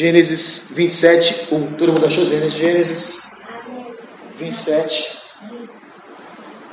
[0.00, 1.72] Gênesis 27, 1.
[1.72, 2.54] Todo mundo achou Gênesis?
[2.54, 3.22] Gênesis
[4.38, 5.18] 27,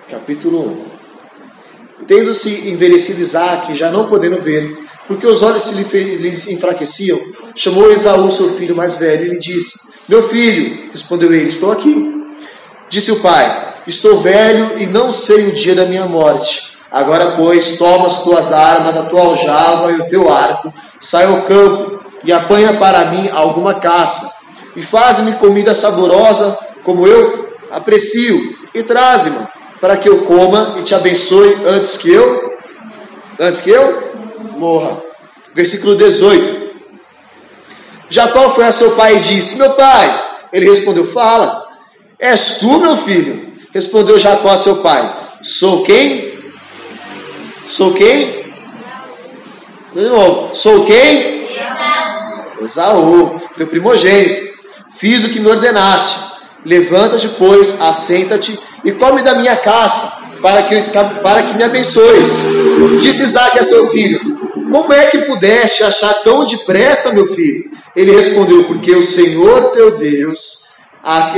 [0.09, 0.85] capítulo
[1.99, 2.05] 1.
[2.05, 4.77] Tendo-se envelhecido Isaac, já não podendo ver,
[5.09, 7.19] porque os olhos se lhe enfraqueciam,
[7.53, 12.09] chamou Esaú, seu filho mais velho, e lhe disse: Meu filho, respondeu ele, estou aqui.
[12.87, 16.77] Disse o pai: Estou velho e não sei o dia da minha morte.
[16.89, 21.41] Agora, pois, toma as tuas armas, a tua aljava e o teu arco, sai ao
[21.41, 24.31] campo e apanha para mim alguma caça,
[24.75, 29.47] e faz-me comida saborosa, como eu aprecio, e traze-me,
[29.79, 32.51] para que eu coma e te abençoe antes que eu,
[33.39, 34.13] antes que eu
[34.57, 35.01] morra.
[35.53, 36.67] Versículo 18.
[38.09, 40.25] Jacó foi a seu pai e disse: Meu pai.
[40.51, 41.65] Ele respondeu: Fala.
[42.19, 43.53] És tu, meu filho?
[43.73, 46.33] Respondeu Jacó a seu pai: Sou quem?
[47.67, 48.45] Sou quem?
[49.93, 50.55] De novo.
[50.55, 51.36] Sou quem?
[52.61, 54.57] Esaú, teu primogênito.
[54.97, 56.27] Fiz o que me ordenaste.
[56.65, 60.81] Levanta-te, pois, assenta-te e come da minha caça, para que,
[61.21, 62.29] para que me abençoes.
[63.01, 64.19] Disse Isaac a seu filho:
[64.71, 67.71] Como é que pudeste achar tão depressa, meu filho?
[67.95, 70.67] Ele respondeu: Porque o Senhor teu Deus
[71.03, 71.33] a,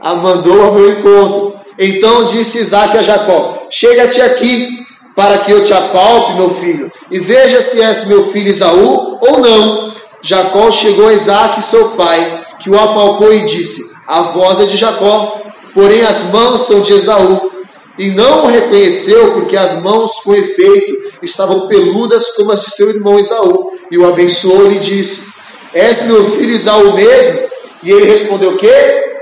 [0.10, 1.54] a mandou ao meu encontro.
[1.78, 4.83] Então disse Isaac a Jacó: Chega-te aqui,
[5.14, 9.38] para que eu te apalpe, meu filho, e veja se és meu filho Isaú ou
[9.38, 9.94] não.
[10.22, 14.76] Jacó chegou a Isaac, seu pai, que o apalpou e disse: A voz é de
[14.76, 15.40] Jacó,
[15.74, 17.52] porém as mãos são de Esaú.
[17.96, 22.88] E não o reconheceu, porque as mãos, com efeito, estavam peludas como as de seu
[22.88, 23.70] irmão Esaú.
[23.90, 25.32] E o abençoou e disse:
[25.72, 27.48] És meu filho Esaú mesmo?
[27.82, 29.14] E ele respondeu o quê?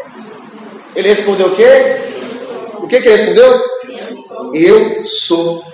[0.95, 1.97] Ele respondeu o quê?
[2.79, 3.61] O que, que ele respondeu?
[4.55, 5.65] Eu sou.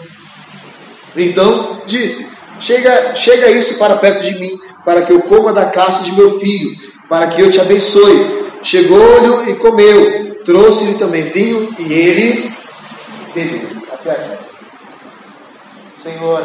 [1.23, 6.05] Então disse: Chega, chega isso para perto de mim, para que eu coma da caça
[6.05, 6.77] de meu filho,
[7.09, 8.49] para que eu te abençoe.
[8.63, 12.53] Chegou-lhe e comeu, trouxe-lhe também vinho, e ele
[13.35, 13.83] bebeu.
[13.93, 14.45] Até aqui.
[15.95, 16.43] Senhor,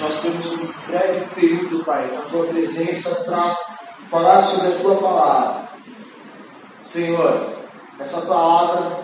[0.00, 3.56] nós temos um breve período, Pai, na tua presença para
[4.08, 5.68] falar sobre a tua palavra.
[6.82, 7.58] Senhor,
[8.00, 9.00] essa palavra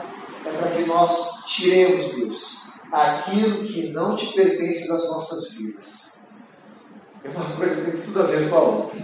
[0.47, 2.64] é para que nós tiremos, Deus,
[2.95, 6.13] aquilo que não te pertence das nossas vidas.
[7.25, 9.01] É uma coisa que tem tudo a ver com a outra.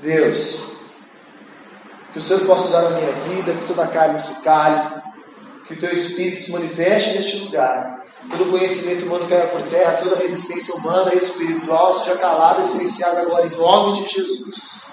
[0.00, 0.76] Deus,
[2.12, 5.02] que o Senhor possa usar na minha vida, que toda a carne se cale,
[5.66, 8.02] que o teu Espírito se manifeste neste lugar.
[8.30, 13.20] Todo conhecimento humano caia por terra, toda resistência humana e espiritual seja calada e silenciada
[13.20, 14.90] agora em nome de Jesus.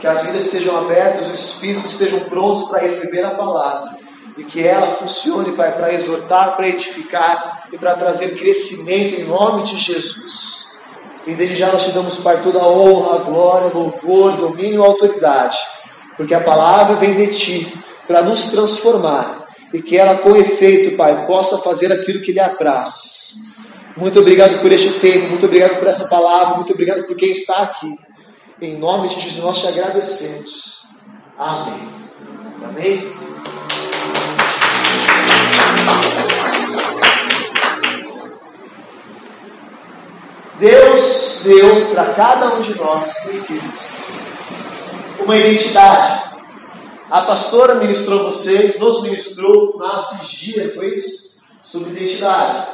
[0.00, 3.97] Que as vidas estejam abertas, os espíritos estejam prontos para receber a palavra
[4.38, 9.64] e que ela funcione, Pai, para exortar, para edificar e para trazer crescimento em nome
[9.64, 10.78] de Jesus.
[11.26, 15.58] E desde já nós te damos, Pai, toda a honra, glória, louvor, domínio e autoridade,
[16.16, 17.74] porque a palavra vem de Ti
[18.06, 23.34] para nos transformar e que ela, com efeito, Pai, possa fazer aquilo que lhe apraz.
[23.96, 27.56] Muito obrigado por este tempo, muito obrigado por essa palavra, muito obrigado por quem está
[27.64, 27.92] aqui.
[28.62, 30.86] Em nome de Jesus nós te agradecemos.
[31.36, 31.88] Amém.
[32.64, 33.27] Amém.
[40.58, 43.80] Deus deu para cada um de nós, queridos,
[45.20, 46.28] uma identidade.
[47.08, 51.38] A pastora ministrou vocês, nos ministrou na vigia, foi isso?
[51.62, 52.66] Sobre identidade.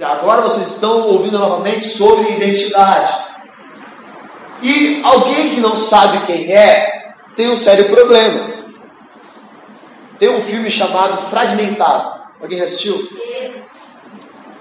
[0.00, 3.26] Agora vocês estão ouvindo novamente sobre identidade.
[4.62, 8.58] E alguém que não sabe quem é, tem um sério problema.
[10.18, 12.17] Tem um filme chamado Fragmentado.
[12.40, 13.08] Alguém já assistiu?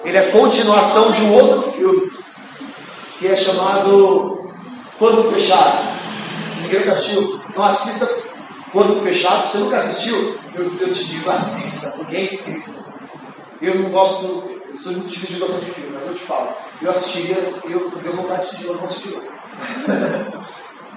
[0.04, 2.12] Ele é continuação de um outro filme,
[3.20, 4.52] que é chamado
[4.98, 5.86] Corpo Fechado.
[6.62, 7.42] Ninguém nunca assistiu?
[7.50, 8.24] Então assista
[8.72, 9.48] Corpo Fechado.
[9.48, 12.74] Se você nunca assistiu, eu, eu te digo, assista, porque é incrível.
[13.62, 16.50] Eu não gosto, eu sou muito difícil de de filme, mas eu te falo.
[16.82, 19.20] Eu assistiria, eu, eu vou assistir, eu não assisti.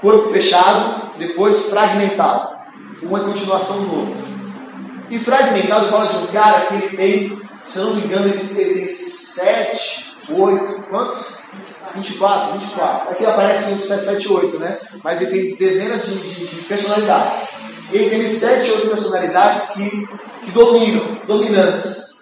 [0.01, 2.61] Corpo Fechado, depois Fragmentado.
[3.03, 4.30] Uma continuação do outro.
[5.11, 8.39] E fragmentado fala de um cara que ele tem, se eu não me engano, ele
[8.39, 11.41] tem 7, 8, quantos?
[11.95, 13.11] 24, 24.
[13.11, 14.79] Aqui aparece 5, 7, 7, 8, né?
[15.03, 17.49] Mas ele tem dezenas de, de, de personalidades.
[17.91, 20.09] Ele tem 7, 8 personalidades que,
[20.45, 22.21] que dominam, dominantes.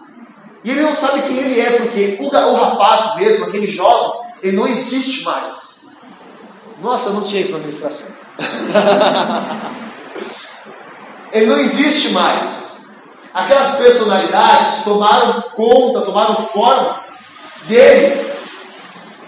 [0.64, 4.56] E ele não sabe quem ele é, porque o, o rapaz mesmo, aquele jovem, ele
[4.56, 5.86] não existe mais.
[6.80, 8.06] Nossa, não tinha isso na administração.
[11.32, 12.67] ele não existe mais.
[13.38, 17.04] Aquelas personalidades tomaram conta, tomaram forma
[17.68, 18.26] dele.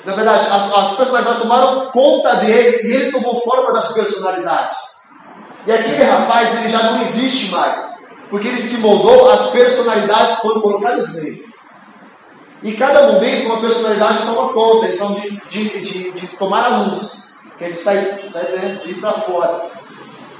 [0.04, 4.78] Na verdade, as, as personalidades tomaram conta dele e ele tomou forma das personalidades.
[5.64, 10.60] E aquele rapaz ele já não existe mais, porque ele se moldou, as personalidades foram
[10.60, 11.48] colocadas nele.
[12.64, 16.76] E cada momento uma personalidade toma conta, eles falam de, de, de, de tomar a
[16.78, 19.70] luz, ele sai, sai de ir para fora.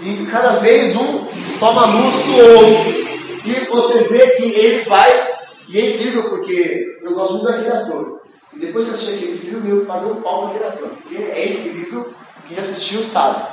[0.01, 1.25] E cada vez um
[1.61, 3.20] toma a luz do outro.
[3.45, 5.11] E você vê que ele vai,
[5.69, 8.21] e é incrível porque eu gosto muito daquele ator.
[8.53, 10.89] E depois que assisti aquele filme, eu paguei um pau naquele ator.
[10.89, 12.13] Porque é incrível,
[12.47, 13.47] quem assistiu sabe.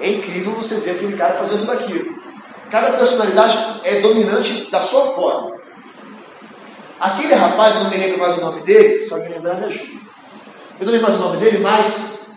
[0.00, 2.18] É incrível você ver aquele cara fazendo tudo aquilo.
[2.70, 5.58] Cada personalidade é dominante da sua forma.
[6.98, 10.00] Aquele rapaz, eu não me lembro mais o nome dele, só que lembrar me ajuda.
[10.78, 12.36] Eu não lembro mais o nome dele, mas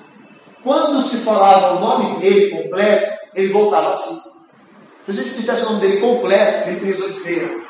[0.63, 4.32] quando se falava o nome dele completo, ele voltava assim.
[5.05, 7.61] Se a gente fizesse o nome dele completo, Felipe Reis Oliveira,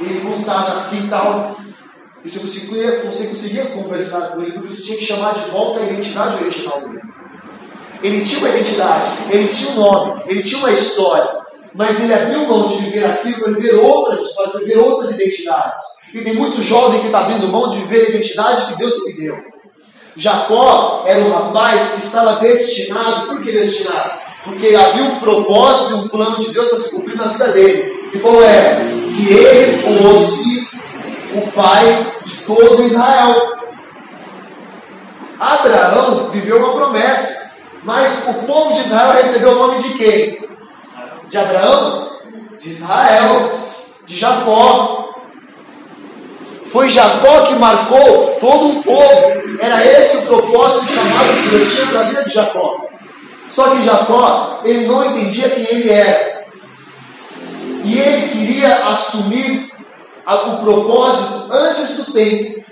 [0.00, 1.56] ele voltava assim e tal.
[2.24, 5.84] E você conseguia, conseguia conversar com ele, porque você tinha que chamar de volta a
[5.84, 7.02] identidade original dele.
[8.02, 11.42] Ele tinha uma identidade, ele tinha um nome, ele tinha uma história,
[11.72, 15.82] mas ele abriu mão de viver aquilo para viver outras histórias, para viver outras identidades.
[16.12, 19.12] E tem muito jovem que está abrindo mão de viver a identidade que Deus lhe
[19.14, 19.38] deu.
[20.16, 24.20] Jacó era um rapaz que estava destinado, por que destinado?
[24.44, 28.10] Porque havia um propósito e um plano de Deus para se cumprir na vida dele.
[28.12, 28.76] E qual é?
[29.16, 30.68] Que ele fosse
[31.34, 33.58] o pai de todo Israel.
[35.38, 37.52] Abraão viveu uma promessa,
[37.82, 40.48] mas o povo de Israel recebeu o nome de quem?
[41.28, 42.20] De Abraão?
[42.60, 43.50] De Israel,
[44.06, 45.14] de Jacó.
[46.66, 49.58] Foi Jacó que marcou todo o povo.
[49.60, 52.86] Era esse o propósito chamado que Deus tinha para a vida de Jacó.
[53.52, 56.46] Só que Jacó, ele não entendia quem ele era.
[57.84, 59.70] E ele queria assumir
[60.26, 62.64] o propósito antes do tempo,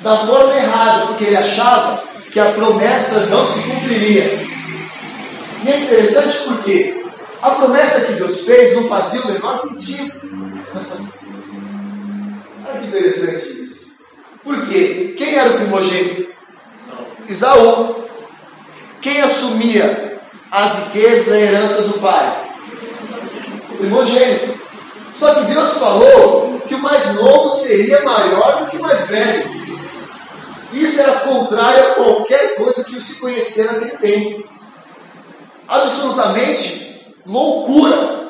[0.00, 4.24] da forma errada, porque ele achava que a promessa não se cumpriria.
[5.64, 7.04] E é interessante porque
[7.42, 10.20] a promessa que Deus fez não fazia o menor sentido.
[12.64, 14.04] Olha que interessante isso.
[14.44, 15.14] Por quê?
[15.16, 16.28] Quem era o primogênito?
[17.28, 18.05] Isaú.
[19.06, 20.20] Quem assumia
[20.50, 22.50] as riquezas e a herança do pai?
[23.70, 24.58] O primogênito.
[25.14, 29.78] Só que Deus falou que o mais novo seria maior do que o mais velho.
[30.72, 34.48] Isso era contrário a qualquer coisa que se conhecer naquele tempo.
[35.68, 38.26] Absolutamente loucura.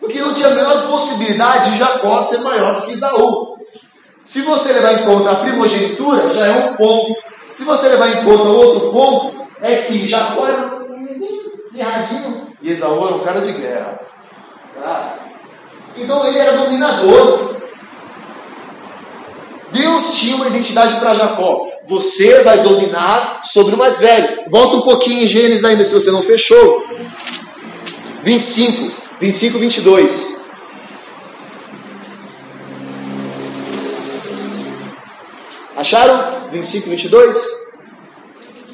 [0.00, 3.58] Porque não tinha a menor possibilidade de Jacó ser maior do que Isaú.
[4.24, 7.22] Se você levar em conta a primogenitura, já é um ponto.
[7.50, 11.18] Se você levar em conta outro ponto, é que Jacó era um
[11.74, 13.98] erradinho e Esaú era um cara de guerra.
[14.78, 15.18] Tá?
[15.96, 17.56] Então ele era dominador.
[19.72, 21.66] Deus tinha uma identidade para Jacó.
[21.86, 24.50] Você vai dominar sobre o mais velho.
[24.50, 26.86] Volta um pouquinho em Gênesis ainda, se você não fechou.
[28.22, 30.44] 25, 25, 22.
[35.76, 36.50] Acharam?
[36.50, 37.63] 25, 22?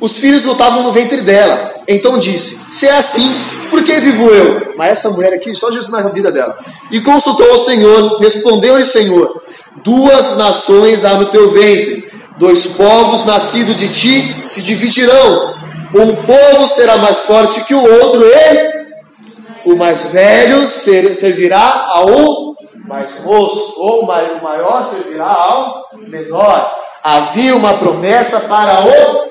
[0.01, 1.75] Os filhos lutavam no ventre dela.
[1.87, 3.35] Então disse: Se é assim,
[3.69, 4.75] por que vivo eu?
[4.77, 6.59] Mas essa mulher aqui, só Jesus na vida dela.
[6.91, 9.43] E consultou ao Senhor, respondeu-lhe: Senhor,
[9.85, 15.55] duas nações há no teu ventre, dois povos nascidos de ti se dividirão.
[15.95, 22.55] Um povo será mais forte que o outro, e o mais velho servirá ao
[22.87, 26.79] mais moço, ou o maior servirá ao menor.
[27.03, 29.30] Havia uma promessa para o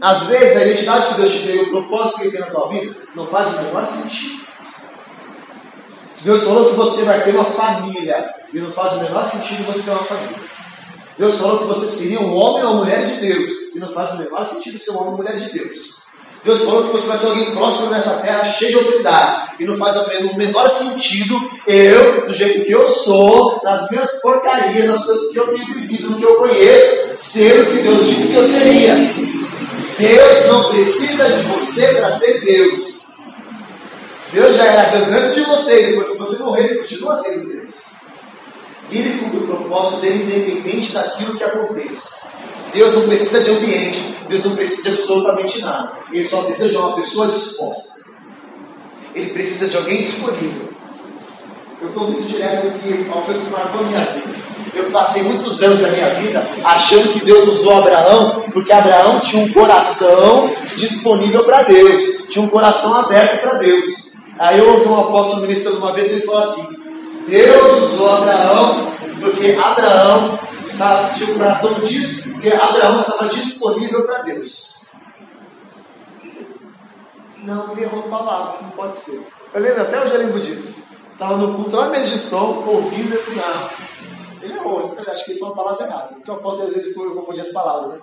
[0.00, 2.68] Às vezes a identidade que Deus te deu, o propósito que Ele tem na tua
[2.68, 4.46] vida, não faz o menor sentido.
[6.22, 9.80] Deus falou que você vai ter uma família, e não faz o menor sentido você
[9.80, 10.36] ter uma família.
[11.18, 14.12] Deus falou que você seria um homem ou uma mulher de Deus, e não faz
[14.12, 15.96] o menor sentido ser um homem ou mulher de Deus.
[16.44, 19.76] Deus falou que você vai ser alguém próximo nessa terra, cheio de autoridade, e não
[19.76, 25.32] faz o menor sentido eu, do jeito que eu sou, nas minhas porcarias, nas coisas
[25.32, 28.44] que eu tenho vivido, no que eu conheço, ser o que Deus disse que eu
[28.44, 29.35] seria.
[29.98, 33.06] Deus não precisa de você para ser Deus.
[34.32, 37.74] Deus já era Deus antes de você, depois que você morrer, ele continua sendo Deus.
[38.90, 42.16] Ele cumpre o propósito dele independente daquilo que aconteça.
[42.72, 45.98] Deus não precisa de ambiente, Deus não precisa de absolutamente nada.
[46.12, 48.00] Ele só precisa de uma pessoa disposta.
[49.14, 50.68] Ele precisa de alguém disponível.
[51.80, 54.34] Eu conto isso direto porque uma coisa que marcou a minha vida.
[54.76, 59.44] Eu passei muitos anos da minha vida achando que Deus usou Abraão, porque Abraão tinha
[59.44, 64.12] um coração disponível para Deus, tinha um coração aberto para Deus.
[64.38, 66.76] Aí eu ouvi um apóstolo ministrando uma vez e ele falou assim:
[67.26, 74.22] Deus usou Abraão porque Abraão Estava, tinha um coração disso, porque Abraão estava disponível para
[74.22, 74.80] Deus.
[77.44, 79.24] Não, ele errou a palavra, não pode ser.
[79.54, 80.82] Eu lembro, até hoje eu lembro disso.
[81.12, 83.40] Estava no culto, lá mesmo de som, ouvindo, ele,
[84.46, 86.14] ele errou, acho que ele falou a palavra errada.
[86.14, 88.00] Porque eu posso, às vezes, confundir as palavras, né?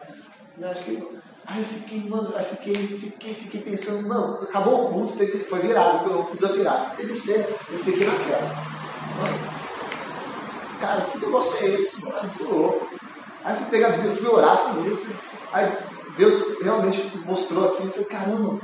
[0.60, 4.94] Eu acho que Aí eu fiquei, mano, aí fiquei, fiquei, fiquei pensando, não, acabou o
[4.94, 5.14] culto,
[5.50, 6.96] foi virado, o culto ia virar.
[6.96, 8.48] Teve ser, eu fiquei naquela.
[9.18, 9.40] Mano,
[10.80, 12.06] cara, que negócio é esse?
[12.06, 12.88] Mano, muito louco.
[13.44, 15.06] Aí fui pegar Bíblia, fui orar, fui
[15.52, 15.70] Aí
[16.16, 18.60] Deus realmente mostrou aqui, eu falei, caramba,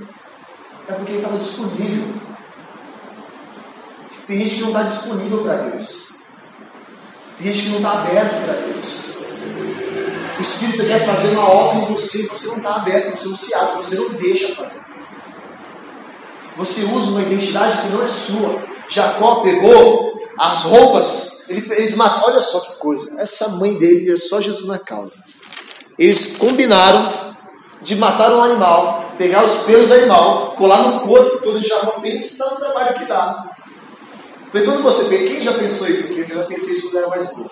[0.88, 2.14] é porque ele estava disponível.
[4.26, 6.09] Tem gente que não está disponível para Deus.
[7.42, 9.00] Tem gente que não está aberto para Deus.
[10.38, 13.56] O Espírito quer fazer uma obra em você, você não está aberto, você não se
[13.56, 14.86] abre, você não deixa fazer.
[16.58, 18.62] Você usa uma identidade que não é sua.
[18.90, 24.20] Jacó pegou as roupas, ele, eles mataram, olha só que coisa, essa mãe dele é
[24.20, 25.24] só Jesus na causa.
[25.98, 27.36] Eles combinaram
[27.82, 32.00] de matar um animal, pegar os pelos do animal, colar no corpo todo de Jacó,
[32.02, 33.56] pensando no trabalho que dá.
[34.52, 36.14] Porque quando você quem já pensou isso?
[36.14, 37.50] Eu já pensei isso quando era mais novo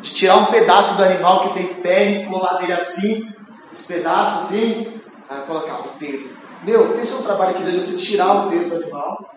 [0.00, 3.28] de tirar um pedaço do animal que tem pé e colar nele assim,
[3.70, 6.30] os pedaços assim, aí colocar o pelo.
[6.62, 9.34] Meu, esse é um trabalho que deu você tirar o pelo do animal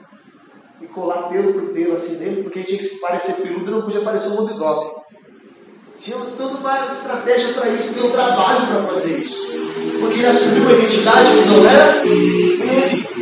[0.82, 4.30] e colar pelo por pelo assim nele, porque tinha que parecer peludo não podia parecer
[4.30, 4.92] um lobisomem.
[5.98, 9.54] Tinha toda uma estratégia para isso, deu trabalho para fazer isso.
[10.00, 13.13] Porque ele assumiu uma identidade que não era.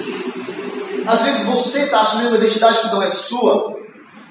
[1.11, 3.75] Às vezes você está assumindo uma identidade que não é sua,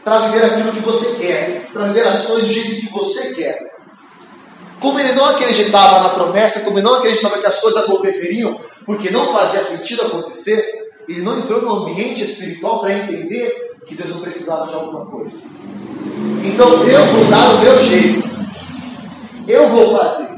[0.02, 3.70] para viver aquilo que você quer, para viver as coisas do jeito que você quer.
[4.80, 9.10] Como ele não acreditava na promessa, como ele não acreditava que as coisas aconteceriam, porque
[9.10, 14.22] não fazia sentido acontecer, ele não entrou no ambiente espiritual para entender que Deus não
[14.22, 15.36] precisava de alguma coisa.
[16.42, 18.26] Então eu vou dar o meu jeito,
[19.46, 20.30] eu vou fazer.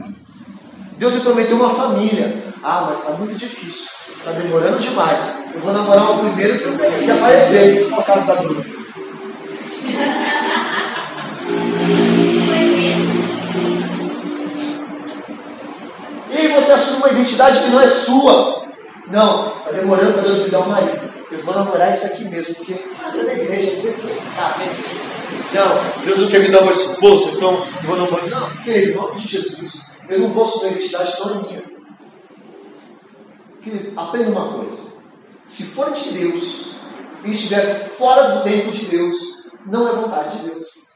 [0.99, 2.52] Deus me prometeu uma família.
[2.65, 5.47] Ah, mas está muito difícil, está demorando demais.
[5.53, 8.65] Eu vou namorar o primeiro que aparecer, no caso da Bruna.
[16.31, 18.67] E você assume uma identidade que não é sua.
[19.09, 21.13] Não, está demorando para Deus me dar um marido.
[21.33, 23.93] Eu vou namorar isso aqui mesmo, porque é da igreja,
[24.37, 24.57] tá,
[25.53, 28.27] não, Deus não quer me dar uma esposa, então eu vou namorar.
[28.27, 31.73] Não, querido, em nome de Jesus, eu não vou assumir a identidade não é minha.
[33.63, 34.83] Querido, aprenda uma coisa.
[35.47, 36.77] Se for de Deus
[37.25, 40.93] e estiver fora do tempo de Deus, não é vontade de Deus.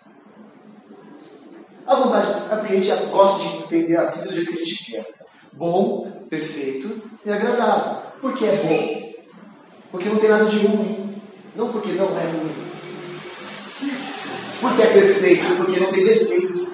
[1.86, 4.66] A vontade é porque a gente gosta de entender a Bíblia do jeito que a
[4.66, 5.06] gente quer.
[5.52, 8.02] Bom, perfeito e agradável.
[8.20, 9.06] Por que é bom?
[9.92, 11.22] Porque não tem nada de ruim.
[11.54, 12.66] Não porque não é ruim.
[14.60, 16.66] Porque é perfeito, porque não tem defeito.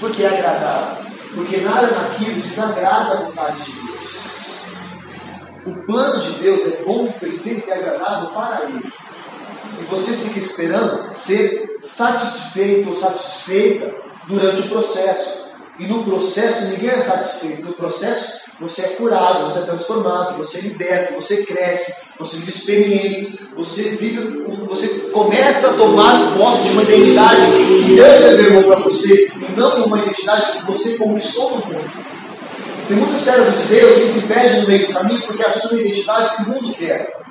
[0.00, 1.01] Porque é agradável.
[1.34, 4.02] Porque nada naquilo desagrada a vontade de Deus.
[5.64, 8.92] O plano de Deus é bom, perfeito e agradável para ele
[9.80, 13.94] e você fica esperando ser satisfeito ou satisfeita
[14.28, 15.50] durante o processo.
[15.78, 17.64] E no processo ninguém é satisfeito.
[17.64, 22.50] No processo você é curado, você é transformado, você é liberto, você cresce, você vive
[22.50, 27.40] experiências, você vive, você começa a tomar posse de uma identidade
[27.86, 31.90] que Deus reservou para você e não uma identidade que você conquistou no mundo.
[32.88, 35.86] Tem muitos servos de Deus que se perdem no meio do caminho porque assumem a
[35.86, 37.22] identidade que o mundo quer.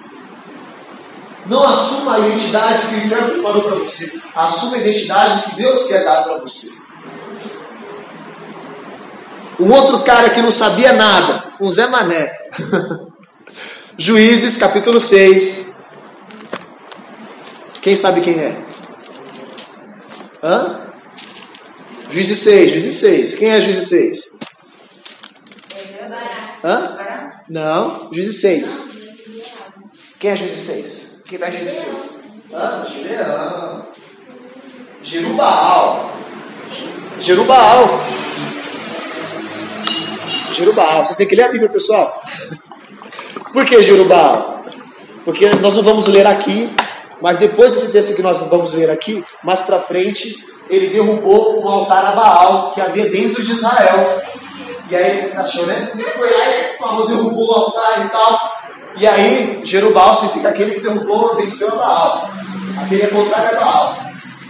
[1.45, 4.21] Não assuma a identidade que o inferno preparou para você.
[4.35, 6.80] Assuma a identidade que Deus quer dar para você.
[9.61, 12.35] Um outro cara que não sabia nada, um Zé Mané.
[13.95, 15.77] Juízes, capítulo 6.
[17.79, 18.57] Quem sabe quem é?
[20.41, 20.87] Hã?
[22.09, 23.35] Juízes 6, Juízes 6.
[23.35, 24.31] Quem é Juízes 6?
[26.63, 26.97] Hã?
[27.47, 28.85] Não, Juízes 6.
[30.19, 31.21] Quem é Juízes 6?
[31.27, 32.21] Quem está em Juízes 6?
[32.51, 33.87] Ah, Gideão.
[35.03, 36.11] Jerubal.
[37.19, 38.03] Jerubal.
[40.55, 41.05] Jerubal.
[41.05, 42.21] Vocês têm que ler a Bíblia, pessoal.
[43.53, 44.63] Por que Jerubal?
[45.25, 46.69] Porque nós não vamos ler aqui,
[47.21, 51.67] mas depois desse texto que nós vamos ler aqui, mais para frente, ele derrubou um
[51.67, 54.21] altar a Baal que havia dentro de Israel.
[54.89, 55.91] E aí você achou, né?
[55.93, 58.51] Ele foi lá e falou, derrubou o altar e tal.
[58.97, 62.29] E aí, Jerubal significa aquele que derrubou, venceu a Baal.
[62.81, 63.97] Aquele é contrário a Baal.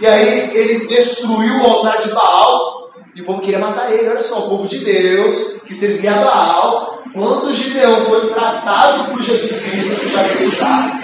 [0.00, 2.71] E aí, ele destruiu o altar de Baal.
[3.14, 4.08] E o povo queria matar ele.
[4.08, 7.02] Olha só, o povo de Deus, que servia a Baal.
[7.12, 11.02] Quando Gideão foi tratado por Jesus Cristo, que ressuscitado,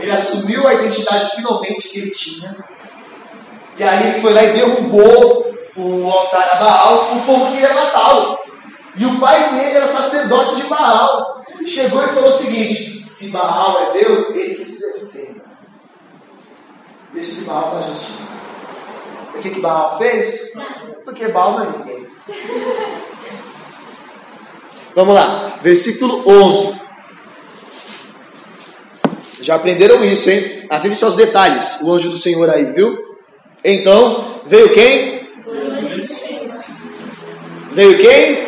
[0.00, 2.56] ele assumiu a identidade finalmente que ele tinha.
[3.76, 8.38] E aí ele foi lá e derrubou o altar a Baal, o povo queria matá-lo.
[8.96, 11.42] E o pai dele era sacerdote de Baal.
[11.66, 15.02] Chegou e falou o seguinte: se Baal é Deus, ele que se.
[17.12, 18.32] Deixa que Baal faz justiça.
[19.34, 20.52] O que, que Baal fez?
[21.04, 22.06] Porque Baal não é ninguém.
[24.94, 26.80] Vamos lá, versículo 11.
[29.40, 30.66] Já aprenderam isso, hein?
[30.70, 31.80] Atente aos detalhes.
[31.82, 32.96] O anjo do Senhor aí, viu?
[33.64, 35.28] Então, veio quem?
[37.72, 38.46] Veio quem?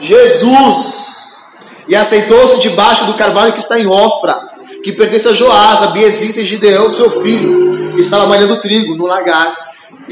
[0.00, 1.46] Jesus.
[1.88, 4.34] E aceitou-se debaixo do carvalho que está em Ofra,
[4.82, 9.06] que pertence a Joás, a Biesita e Gideão, seu filho, que estava malhando trigo no
[9.06, 9.54] lagar,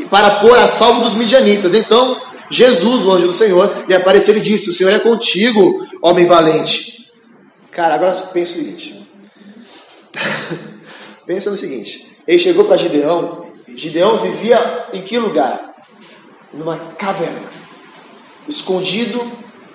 [0.07, 1.75] para pôr a salvo dos midianitas.
[1.75, 6.27] Então, Jesus, o anjo do Senhor, lhe apareceu e disse: O Senhor é contigo, homem
[6.27, 7.11] valente.
[7.71, 9.07] Cara, agora pensa o seguinte.
[11.25, 12.17] pensa no seguinte.
[12.27, 13.47] Ele chegou para Gideão.
[13.75, 15.75] Gideão vivia em que lugar?
[16.53, 17.49] Numa caverna,
[18.49, 19.31] escondido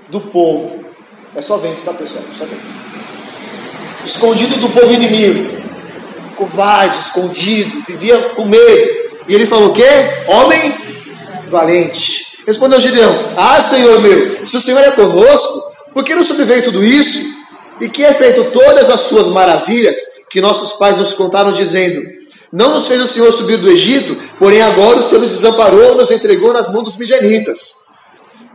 [0.09, 0.83] do povo.
[1.33, 2.23] É só vento, tá pessoal?
[2.37, 2.61] Só vento.
[4.05, 5.63] Escondido do povo inimigo.
[6.35, 9.05] Covarde, escondido, vivia com medo.
[9.27, 9.83] E ele falou o quê?
[10.27, 10.73] Homem
[11.49, 12.37] valente.
[12.45, 16.83] Respondeu Gideão: Ah, Senhor meu, se o Senhor é conosco, por que nos sobreveio tudo
[16.83, 17.35] isso?
[17.81, 19.97] E que é feito todas as suas maravilhas
[20.29, 22.01] que nossos pais nos contaram, dizendo:
[22.51, 26.11] Não nos fez o Senhor subir do Egito, porém agora o Senhor nos desamparou, nos
[26.11, 27.85] entregou nas mãos dos midianitas.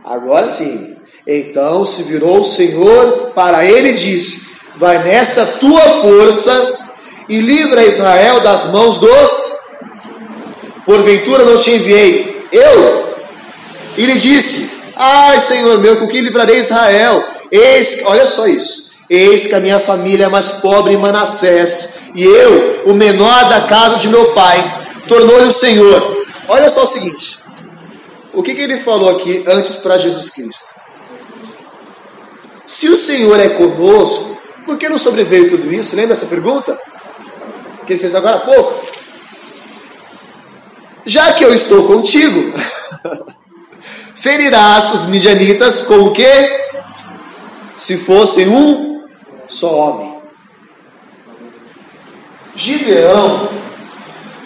[0.03, 0.95] Agora sim.
[1.27, 6.79] Então se virou o Senhor para ele e disse: Vai nessa tua força
[7.29, 9.60] e livra Israel das mãos dos.
[10.85, 13.15] Porventura não te enviei eu
[13.97, 17.23] e lhe disse: Ai, Senhor meu, com que livrarei Israel?
[17.51, 18.91] Eis, olha só isso.
[19.09, 23.61] Eis que a minha família é mais pobre em Manassés, e eu, o menor da
[23.61, 26.25] casa de meu pai, tornou-lhe o Senhor.
[26.47, 27.39] Olha só o seguinte:
[28.33, 30.71] o que, que ele falou aqui antes para Jesus Cristo?
[32.65, 35.95] Se o Senhor é conosco, por que não sobreveio tudo isso?
[35.95, 36.79] Lembra essa pergunta?
[37.85, 38.85] Que ele fez agora há pouco?
[41.05, 42.53] Já que eu estou contigo,
[44.15, 46.23] ferirás os midianitas com o que?
[47.75, 49.03] Se fossem um
[49.47, 50.21] só homem.
[52.55, 53.49] Gideão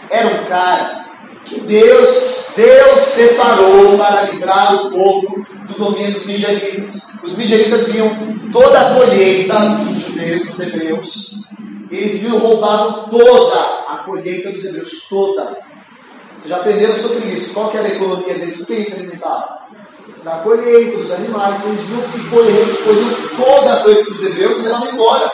[0.09, 1.05] era um cara
[1.43, 7.09] que Deus, Deus separou para livrar o povo do domínio dos midianitas.
[7.21, 8.09] Os midianitas viam
[8.51, 11.39] toda a colheita dos judeus, dos hebreus.
[11.91, 15.57] Eles viam roubavam toda a colheita dos hebreus, toda.
[16.47, 17.53] Já aprenderam sobre isso?
[17.53, 18.59] Qual que era a economia deles?
[18.59, 19.57] O que eles se alimentavam?
[20.23, 21.65] Da colheita dos animais.
[21.65, 25.31] Eles viam que colhiam toda a colheita dos hebreus e levavam embora.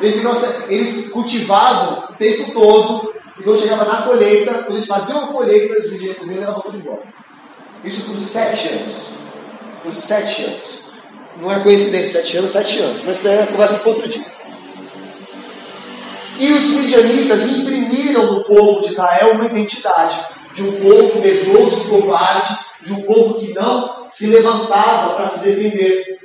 [0.00, 0.22] Eles,
[0.68, 5.74] eles cultivavam o tempo todo e quando chegava na colheita, quando eles faziam a colheita,
[5.74, 7.02] eles vendiam e levavam tudo embora.
[7.84, 8.94] Isso por sete anos.
[9.82, 10.84] Por sete anos.
[11.40, 13.02] Não é coincidência, sete anos, sete anos.
[13.04, 14.24] Mas isso daí é conversa para outro dia.
[16.38, 20.18] E os midianitas imprimiram no povo de Israel uma identidade
[20.54, 26.20] de um povo medroso, covarde, de um povo que não se levantava para se defender.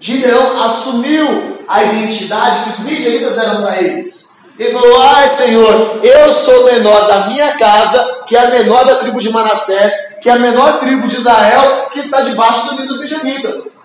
[0.00, 4.28] Gideão assumiu a identidade que os midianitas deram para eles.
[4.58, 8.84] Ele falou: Ai Senhor, eu sou o menor da minha casa, que é a menor
[8.84, 12.86] da tribo de Manassés, que é a menor tribo de Israel, que está debaixo do
[12.86, 13.78] dos midianitas.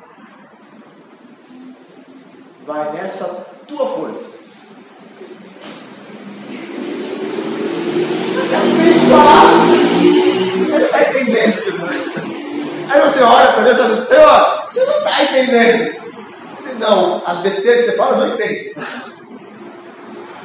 [2.65, 3.25] Vai nessa
[3.67, 4.42] tua força.
[9.09, 9.43] Falar.
[10.73, 11.73] Ele está entendendo.
[12.89, 16.03] Aí você olha para Deus e fala: Senhor, você não está entendendo.
[16.59, 18.87] Você, não, as besteiras que você fala, eu não entendo.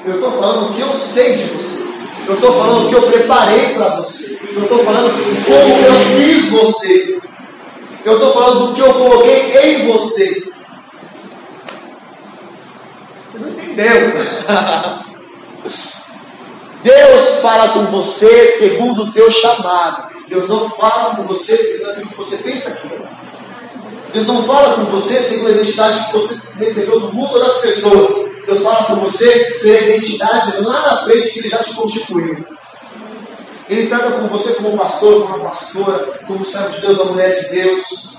[0.05, 1.89] Eu estou falando o que eu sei de você.
[2.27, 4.39] Eu estou falando o que eu preparei para você.
[4.55, 5.11] Eu estou falando
[5.45, 7.19] como eu fiz você.
[8.05, 10.45] Eu estou falando do que eu coloquei em você.
[13.31, 14.13] Você não entendeu?
[16.89, 20.09] Deus fala com você segundo o teu chamado.
[20.27, 23.01] Deus não fala com você segundo aquilo que você pensa que é.
[24.15, 28.39] Deus não fala com você segundo a identidade que você recebeu do mundo das pessoas.
[28.47, 32.43] Deus fala com você pela identidade lá na frente que Ele já te constituiu.
[33.69, 37.51] Ele trata com você como pastor, como pastora, como servo de Deus, uma mulher de
[37.51, 38.17] Deus.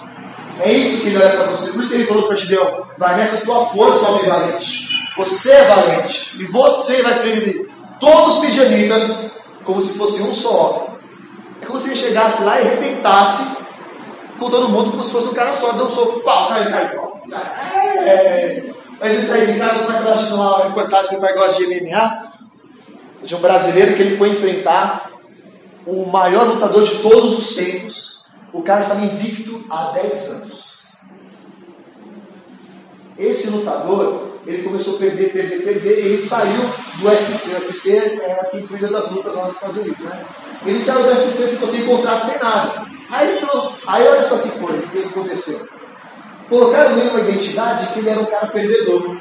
[0.59, 1.71] É isso que Ele olha para você.
[1.71, 4.87] Por isso Ele falou para Gideão: vai nessa tua força, homem valente.
[5.17, 6.39] Você é valente.
[6.39, 10.99] E você vai ferir todos os midianitas como se fosse um só homem.
[11.61, 13.59] É como se ele chegasse lá e arrebentasse
[14.39, 16.99] com todo mundo como se fosse um cara só, não sou pau, cai, cai.
[17.97, 21.63] É, mas de sair de casa, como é que eu uma reportagem que pai gosta
[21.63, 22.29] de MMA?
[23.21, 25.11] De um brasileiro que ele foi enfrentar
[25.85, 28.25] o maior lutador de todos os tempos.
[28.53, 30.87] O cara estava invicto há 10 anos.
[33.17, 36.59] Esse lutador, ele começou a perder, perder, perder, ele saiu
[36.95, 37.53] do UFC.
[37.53, 40.25] O UFC é quem cuida das lutas lá nos Estados Unidos, né?
[40.65, 42.87] Ele saiu do UFC, ficou sem contrato, sem nada.
[43.11, 45.69] Aí ele falou, aí olha só o que foi, o que aconteceu.
[46.49, 49.17] Colocaram nele uma identidade de que ele era um cara perdedor,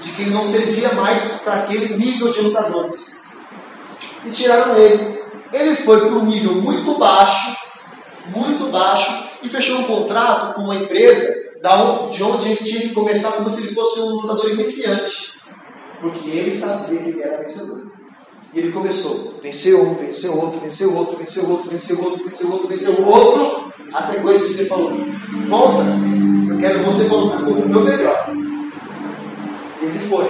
[0.00, 3.18] de que ele não servia mais para aquele nível de lutadores.
[4.24, 5.20] E tiraram ele.
[5.52, 7.54] Ele foi para um nível muito baixo,
[8.28, 11.49] muito baixo, e fechou um contrato com uma empresa
[12.10, 15.38] de onde ele tinha que começar como se ele fosse um lutador iniciante.
[16.00, 17.90] Porque ele sabia que ele era vencedor.
[18.52, 22.68] E ele começou, venceu um, venceu outro, venceu outro, venceu outro, venceu outro, venceu outro,
[22.68, 24.92] venceu outro, até hoje você falou,
[25.48, 25.84] volta,
[26.48, 28.30] eu quero você voltar contra o meu melhor.
[29.80, 30.28] Ele foi.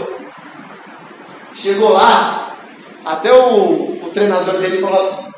[1.54, 2.56] Chegou lá,
[3.04, 5.32] até o, o treinador dele falou assim,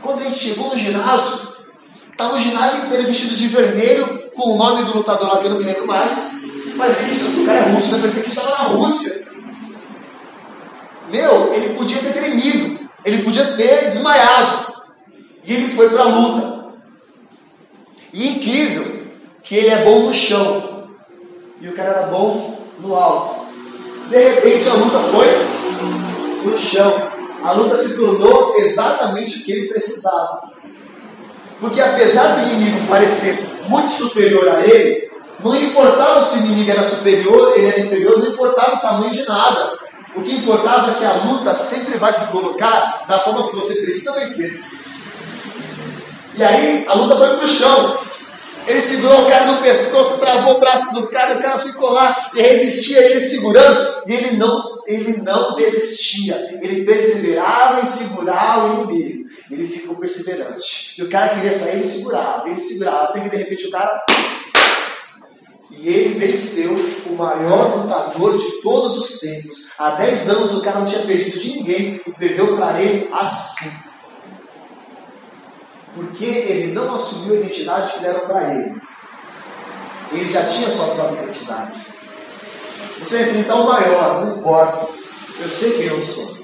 [0.00, 1.48] quando a gente chegou no ginásio,
[2.10, 5.50] estava o ginásio inteiro vestido de vermelho, com o nome do lutador lá que eu
[5.50, 6.42] não me lembro mais.
[6.76, 8.00] Mas isso, o cara é russo, né?
[8.00, 9.26] Parecia que estava na Rússia.
[11.10, 14.72] Meu, ele podia ter tremido, ele podia ter desmaiado.
[15.44, 16.72] E ele foi para a luta.
[18.12, 19.02] E incrível
[19.42, 20.88] que ele é bom no chão.
[21.60, 23.46] E o cara era bom no alto.
[24.08, 25.26] De repente a luta foi
[26.44, 27.10] no chão.
[27.44, 30.50] A luta se tornou exatamente o que ele precisava.
[31.60, 35.10] Porque apesar do inimigo parecer muito superior a ele,
[35.42, 39.26] não importava se o inimigo era superior, ele era inferior, não importava o tamanho de
[39.26, 39.78] nada.
[40.14, 43.82] O que importava é que a luta sempre vai se colocar da forma que você
[43.82, 44.62] precisa vencer.
[46.34, 47.96] E aí a luta foi para o chão.
[48.66, 52.30] Ele segurou o cara no pescoço, travou o braço do cara, o cara ficou lá
[52.34, 56.58] e resistia ele segurando, e ele não, ele não desistia.
[56.62, 59.30] Ele perseverava em segurar o inimigo.
[59.50, 60.94] Ele ficou perseverante.
[60.98, 64.00] E o cara queria sair, ele segurava, ele segurava, até que de repente o cara.
[65.70, 66.70] E ele venceu
[67.06, 69.70] o maior lutador de todos os tempos.
[69.76, 73.91] Há 10 anos o cara não tinha perdido de ninguém e perdeu para ele assim.
[75.94, 78.80] Porque ele não assumiu a identidade que deram para ele.
[80.12, 81.80] Ele já tinha sua própria identidade.
[83.00, 84.88] Você enfrentar o maior, não importa.
[85.40, 86.38] Eu sei quem eu sou.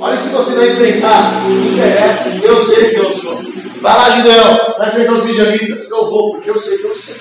[0.00, 1.32] Olha o que você vai enfrentar.
[1.44, 3.36] Não interessa, eu sei quem eu sou.
[3.80, 5.90] Vai lá, Gideão, vai enfrentar os midianitas.
[5.90, 7.14] Eu vou, porque eu sei quem eu sou.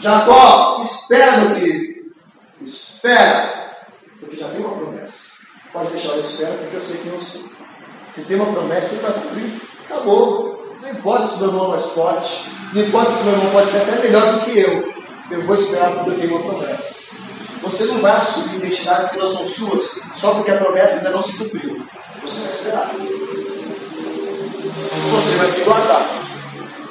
[0.00, 2.12] Jacó, espera, meu querido.
[2.62, 3.76] Espera.
[4.18, 5.36] Porque já tem uma promessa.
[5.72, 7.44] Pode deixar eu espera, porque eu sei quem eu sou.
[8.10, 9.60] Se tem uma promessa, você vai cumprir.
[9.88, 10.76] Acabou.
[10.82, 12.46] Não importa se meu irmão é mais forte.
[12.72, 14.94] Não importa se meu irmão pode ser até melhor do que eu.
[15.30, 17.06] Eu vou esperar porque eu tenho uma promessa.
[17.62, 21.22] Você não vai assumir identidades que não são suas só porque a promessa ainda não
[21.22, 21.84] se cumpriu.
[22.22, 22.94] Você vai esperar.
[25.10, 26.06] Você vai se guardar.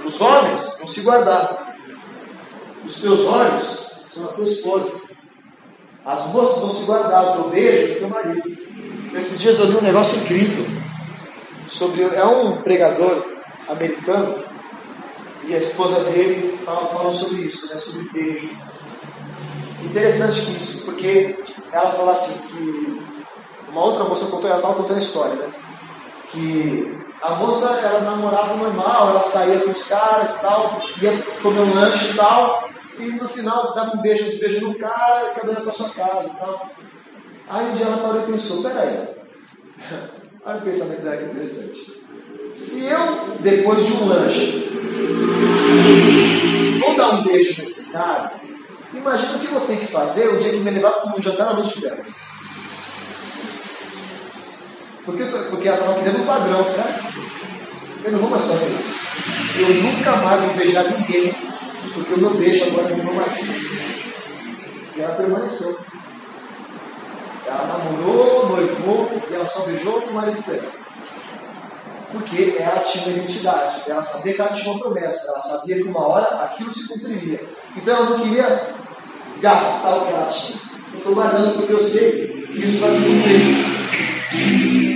[0.05, 1.77] Os homens vão se guardar.
[2.86, 5.01] Os teus olhos são a tua esposa.
[6.05, 7.23] As moças vão se guardar.
[7.23, 8.58] O teu beijo é o teu marido.
[9.17, 10.85] Esses dias eu li um negócio incrível
[11.67, 13.25] sobre é um pregador
[13.69, 14.43] americano
[15.43, 18.49] e a esposa dele estava falando sobre isso, né, sobre beijo.
[19.84, 21.38] Interessante que isso, porque
[21.71, 23.06] ela fala assim que
[23.69, 25.54] uma outra moça contou, ela estava contando a história, né?
[26.32, 31.60] Que a moça ela namorava normal, ela saía com os caras e tal, ia comer
[31.60, 35.39] um lanche e tal, e no final dava um beijo, uns beijos no cara e
[35.39, 36.69] cada um para sua casa e tal.
[37.47, 39.08] Aí um dia ela parou e pensou, peraí,
[40.45, 42.01] olha o pensamento dela que interessante.
[42.53, 44.69] Se eu, depois de um lanche,
[46.79, 48.39] vou dar um beijo nesse cara,
[48.93, 51.21] imagina o que eu vou ter que fazer o dia que me levar para um
[51.21, 52.27] jantar na luz de velas.
[55.03, 57.03] Porque, porque ela estava querendo um padrão, certo?
[58.03, 59.05] Eu não vou mais fazer isso.
[59.60, 61.34] Eu nunca mais vou beijar ninguém,
[61.93, 63.53] porque o meu beijo agora é meu marido.
[64.95, 65.85] E ela permaneceu.
[67.45, 70.86] Ela namorou, noivou, e ela só beijou o marido dela
[72.15, 75.84] porque ela tinha uma identidade, ela sabia que ela tinha uma promessa, ela sabia que
[75.84, 77.41] uma hora aquilo se cumpriria.
[77.75, 78.69] Então ela não queria
[79.41, 80.62] gastar o que ela tinha.
[80.93, 83.75] Eu estou guardando porque eu sei que isso vai se cumprir.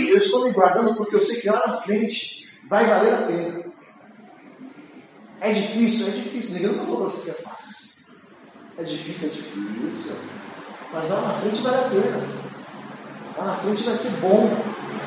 [0.09, 3.65] Eu estou me guardando porque eu sei que lá na frente vai valer a pena.
[5.41, 6.53] É difícil, é difícil.
[6.55, 7.89] Ninguém não falou para você que é fácil.
[8.77, 10.15] É difícil, é difícil.
[10.91, 12.27] Mas lá na frente vale a pena.
[13.37, 14.49] Lá na frente vai ser bom.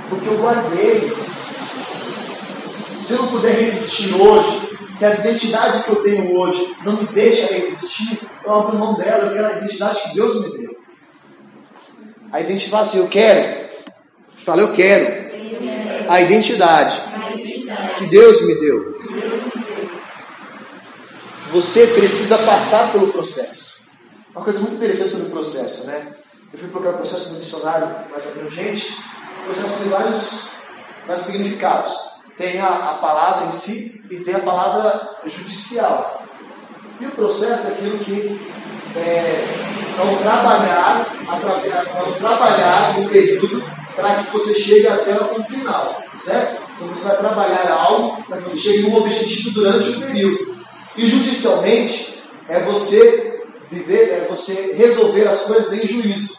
[0.09, 1.13] Porque eu guardei.
[3.07, 7.07] Se eu não puder resistir hoje, se a identidade que eu tenho hoje não me
[7.09, 10.77] deixa resistir, eu abro mão dela, eu a identidade que Deus me deu.
[12.31, 13.69] A identidade assim, eu quero.
[14.37, 15.33] Fala, eu quero.
[16.09, 17.01] a identidade
[17.97, 18.93] que Deus me deu.
[21.53, 23.62] Você precisa passar pelo processo.
[24.35, 26.15] Uma coisa muito interessante sobre o processo, né?
[26.51, 28.97] Eu fui procurar o processo do missionário mais abrangente.
[29.43, 30.49] O processo tem vários,
[31.07, 31.93] vários significados.
[32.35, 36.23] Tem a, a palavra em si e tem a palavra judicial.
[36.99, 38.41] E o processo é aquilo que
[38.97, 39.45] é,
[40.01, 41.07] o trabalhar,
[42.09, 43.63] o trabalhar no período
[43.95, 46.63] para que você chegue até um final, certo?
[46.75, 50.57] Então você vai trabalhar algo para que você chegue num objetivo durante o período.
[50.97, 53.32] E judicialmente é você
[53.73, 56.39] viver, é você resolver as coisas em juízo.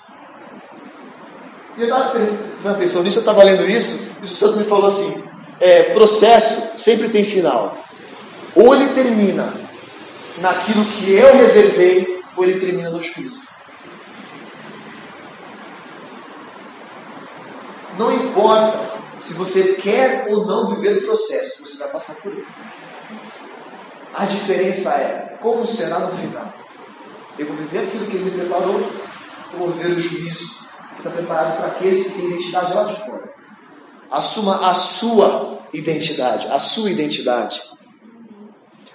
[1.75, 4.85] E eu estava prestando atenção nisso, eu estava lendo isso, e o Santo me falou
[4.85, 5.23] assim:
[5.59, 7.77] é, processo sempre tem final.
[8.55, 9.51] Ou ele termina
[10.37, 13.41] naquilo que eu reservei, ou ele termina no juízo.
[17.97, 18.79] Não importa
[19.17, 22.45] se você quer ou não viver o processo, você vai passar por ele.
[24.13, 26.62] A diferença é como será no final.
[27.37, 28.79] Eu vou viver aquilo que ele me preparou,
[29.53, 30.59] eu vou viver o juízo
[30.93, 33.33] que está preparado para aqueles que têm identidade lá de fora.
[34.11, 37.61] Assuma a sua identidade, a sua identidade.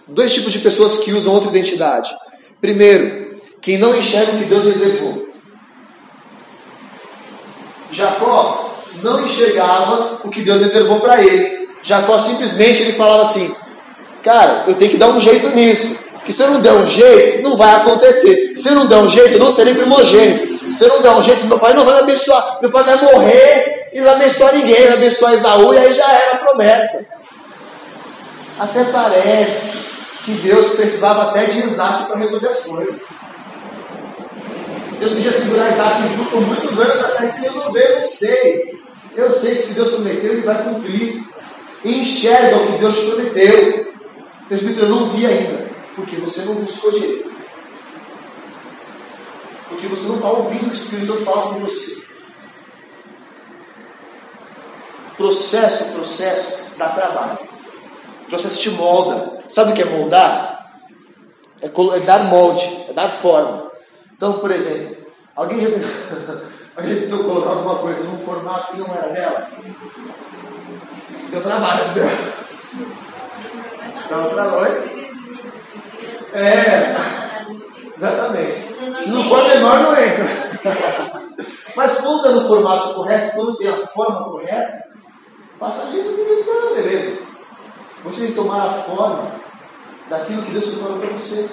[0.06, 2.16] Dois tipos de pessoas que usam outra identidade.
[2.60, 5.28] Primeiro, quem não enxerga o que Deus reservou.
[7.90, 11.68] Jacó não enxergava o que Deus reservou para ele.
[11.82, 13.54] Jacó simplesmente ele falava assim:
[14.22, 16.07] Cara, eu tenho que dar um jeito nisso.
[16.28, 18.52] Que se eu não der um jeito, não vai acontecer.
[18.54, 20.74] Se eu não der um jeito, eu não serei primogênito.
[20.74, 22.58] Se eu não der um jeito, meu pai não vai me abençoar.
[22.60, 26.32] Meu pai vai morrer e não abençoar ninguém, vai abençoar Esaú e aí já era
[26.34, 27.08] a promessa.
[28.60, 29.86] Até parece
[30.22, 33.06] que Deus precisava até de Isaac para resolver as coisas.
[35.00, 38.78] Deus podia segurar Isaac por muitos anos até se resolver, não sei.
[39.16, 41.24] Eu sei que se Deus prometeu, Ele vai cumprir.
[41.82, 43.94] Enxerga o que Deus te prometeu.
[44.46, 45.67] Presbítero, eu não vi ainda,
[45.98, 47.28] porque você não buscou direito.
[49.68, 52.02] Porque você não está ouvindo o que o Espírito Santo fala com você.
[55.16, 57.38] Processo, processo dá trabalho.
[58.28, 59.42] processo te molda.
[59.48, 60.70] Sabe o que é moldar?
[61.60, 63.72] É, é dar molde, é dar forma.
[64.16, 64.96] Então, por exemplo,
[65.34, 65.66] alguém já,
[66.76, 69.50] alguém já tentou colocar alguma coisa num formato que não era dela?
[71.30, 71.84] Deu trabalho.
[74.08, 74.97] Deu trabalho.
[76.32, 76.96] É,
[77.96, 79.02] exatamente.
[79.02, 80.28] Se não for menor, não entra.
[81.76, 84.84] Mas quando é no formato correto, quando tem a forma correta,
[85.58, 87.18] passa ali tudo isso, beleza.
[88.04, 89.32] Você tem que tomar a forma
[90.08, 91.48] daquilo que Deus preparou para você.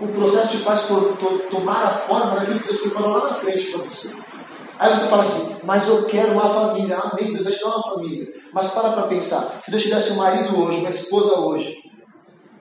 [0.00, 3.34] O processo te faz to to tomar a forma daquilo que Deus preparou lá na
[3.34, 4.14] frente para você.
[4.78, 6.98] Aí você fala assim, mas eu quero uma família.
[6.98, 8.32] Amém, Deus vai te dar uma família.
[8.52, 11.76] Mas para para pensar, se Deus te desse um marido hoje, uma esposa hoje,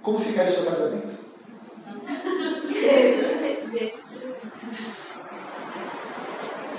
[0.07, 1.17] como ficaria o seu casamento?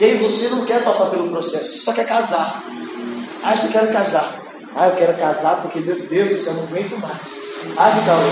[0.00, 2.64] E aí você não quer passar pelo processo, você só quer casar.
[3.42, 4.40] Ah, eu só quero casar.
[4.74, 7.42] Ah, eu quero casar porque, meu Deus do céu, não aguento mais.
[7.76, 8.24] Ah, que calor.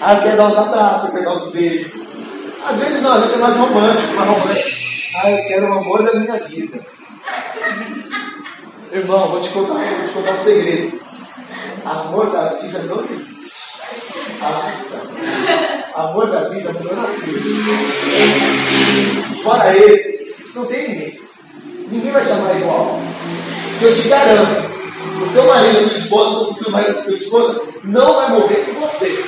[0.00, 1.92] Ah, eu quero dar uns abraços, eu quero dar uns beijos.
[2.66, 4.78] Às vezes não, às vezes é mais romântico, mais romântico.
[5.22, 6.84] Ah, eu quero o amor da minha vida.
[8.90, 11.07] Irmão, vou te contar, vou te contar um segredo.
[11.84, 13.78] Amor da vida não existe.
[14.42, 14.72] Ah,
[15.94, 17.42] amor da vida não cruz.
[19.42, 21.20] Fora esse, não tem ninguém.
[21.90, 23.00] Ninguém vai chamar igual.
[23.80, 24.68] Eu te garanto,
[25.22, 28.66] o teu marido, a tua esposa, o teu marido, a tua esposa, não vai morrer
[28.66, 29.24] com você.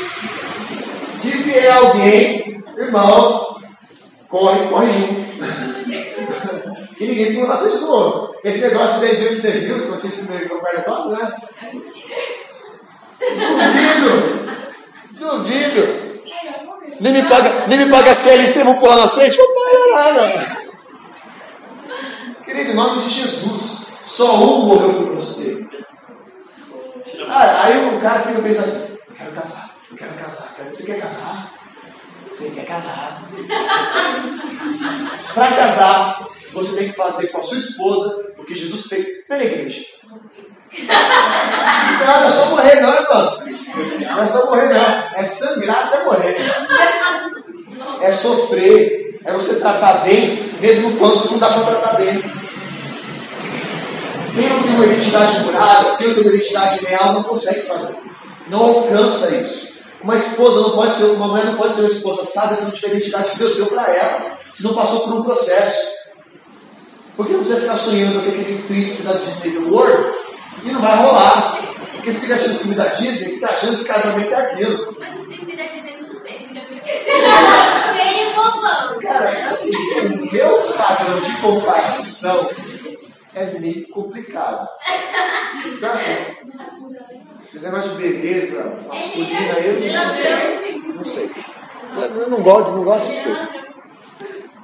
[1.13, 3.60] Se vier alguém, irmão,
[4.31, 5.21] corre, corre junto.
[7.01, 8.35] e ninguém ficou na frente do outro.
[8.45, 11.37] Esse negócio de James DeVilson, aquele filme com o Guarda né?
[11.61, 12.17] É mentira.
[13.21, 14.15] Duvido!
[15.11, 16.11] Duvido!
[17.01, 20.61] Nem me paga, nem me paga CLT, vou pular na frente, vou pagar nada.
[22.45, 25.67] Querido, em nome de Jesus, só um morreu por você.
[27.29, 31.01] Ah, aí o cara fica pensando assim, eu quero casar, eu quero casar, você quer
[31.01, 31.61] casar?
[32.29, 33.23] Você quer casar?
[35.35, 39.45] Para casar, você tem que fazer com a sua esposa o que Jesus fez pela
[39.45, 39.87] igreja.
[41.99, 43.39] Não, não é só morrer não, irmão.
[44.01, 45.17] Não é só morrer não.
[45.17, 46.37] É sangrar até morrer.
[48.01, 49.21] É sofrer.
[49.25, 52.23] É você tratar bem, mesmo quando não dá para tratar bem.
[54.35, 57.99] Quem não tem uma identidade curada, quem não tem uma identidade real, não consegue fazer.
[58.49, 59.81] Não alcança isso.
[60.03, 62.71] Uma esposa não pode ser, uma mulher não pode ser uma esposa sábia se não
[62.71, 64.39] tiver a identidade que Deus deu para ela.
[64.55, 66.01] Se não passou por um processo.
[67.17, 70.15] Porque não precisa ficar sonhando com aquele príncipe da Disney World
[70.65, 71.59] e não vai rolar.
[71.93, 74.97] Porque se fica assistindo filme da Disney, fica achando que casamento é aquilo.
[74.99, 76.81] Mas os príncipes da Disney tudo fez, você já viu?
[76.83, 79.01] Feio e bobão.
[79.01, 82.51] Cara, é assim, o meu padrão de comparação
[83.35, 84.67] é meio complicado.
[85.67, 86.17] Então, assim,
[87.55, 90.83] esse negócio de beleza masculina, eu não sei.
[90.95, 91.31] Não sei.
[92.19, 93.49] Eu não gosto, não gosto dessas coisas.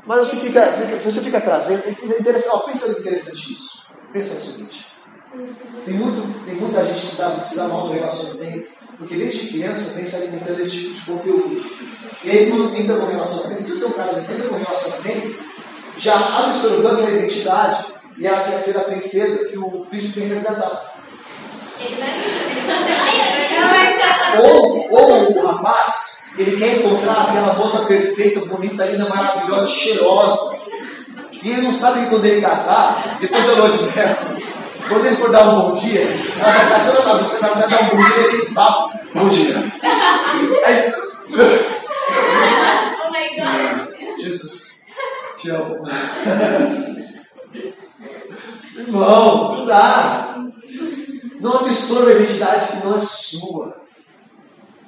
[0.06, 0.72] Mas você fica,
[1.04, 1.82] você fica trazendo.
[1.86, 3.86] É interessante, ó, pensa no interessante isso.
[4.12, 4.86] Pensa no seguinte.
[5.84, 9.48] Tem, muito, tem muita gente que, dá, que se dá mal no relacionamento, porque desde
[9.48, 11.70] criança vem se alimentando desse tipo de conteúdo.
[12.24, 15.44] E aí, quando entra no relacionamento, ser um casamento, entra no relacionamento,
[15.98, 17.86] já absorvendo aquela identidade
[18.18, 20.80] e ela quer ser a princesa que o príncipe tem resgatado.
[21.78, 22.08] Ele vai
[22.54, 22.66] ele
[23.60, 30.56] vai Ou, ou o rapaz, ele quer encontrar aquela moça perfeita, bonita, linda, maravilhosa, cheirosa.
[31.42, 34.16] E ele não sabe que quando ele casar, depois da lua de mel,
[34.88, 36.02] quando ele for dar um bom dia,
[36.40, 39.54] ela vai estar toda maluca, você vai dar um bom dia, ele bafo, bom dia.
[40.64, 40.92] Aí,
[42.98, 44.20] Oh my god.
[44.20, 44.86] Jesus,
[45.34, 45.84] te amo.
[48.76, 50.36] Irmão, não dá.
[51.40, 53.85] Não absorva a identidade que não é sua.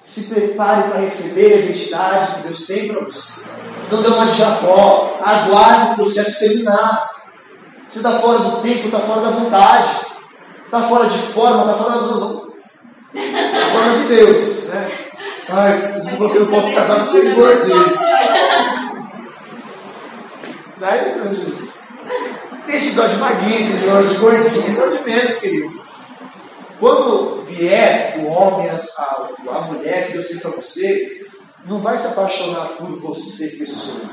[0.01, 3.45] Se prepare para receber a identidade que Deus tem para você.
[3.91, 5.19] Não dê uma de Jacó.
[5.23, 7.11] Aguarde o processo terminar.
[7.89, 9.89] Você está fora do tempo, está fora da vontade.
[10.65, 12.53] Está fora de forma, está fora do.
[13.13, 14.67] Tá de Deus.
[14.69, 14.91] Né?
[15.49, 17.75] Ai, Jesus falou que eu não posso casar porque eu engordei.
[20.79, 22.03] Daí, Jesus.
[22.67, 25.88] Tem dó de magrinho, tem dó de gordinho, é de menos, querido.
[26.79, 28.79] Quando vier o homem, a,
[29.51, 31.27] a mulher que Deus tem para você,
[31.65, 34.09] não vai se apaixonar por você, pessoa.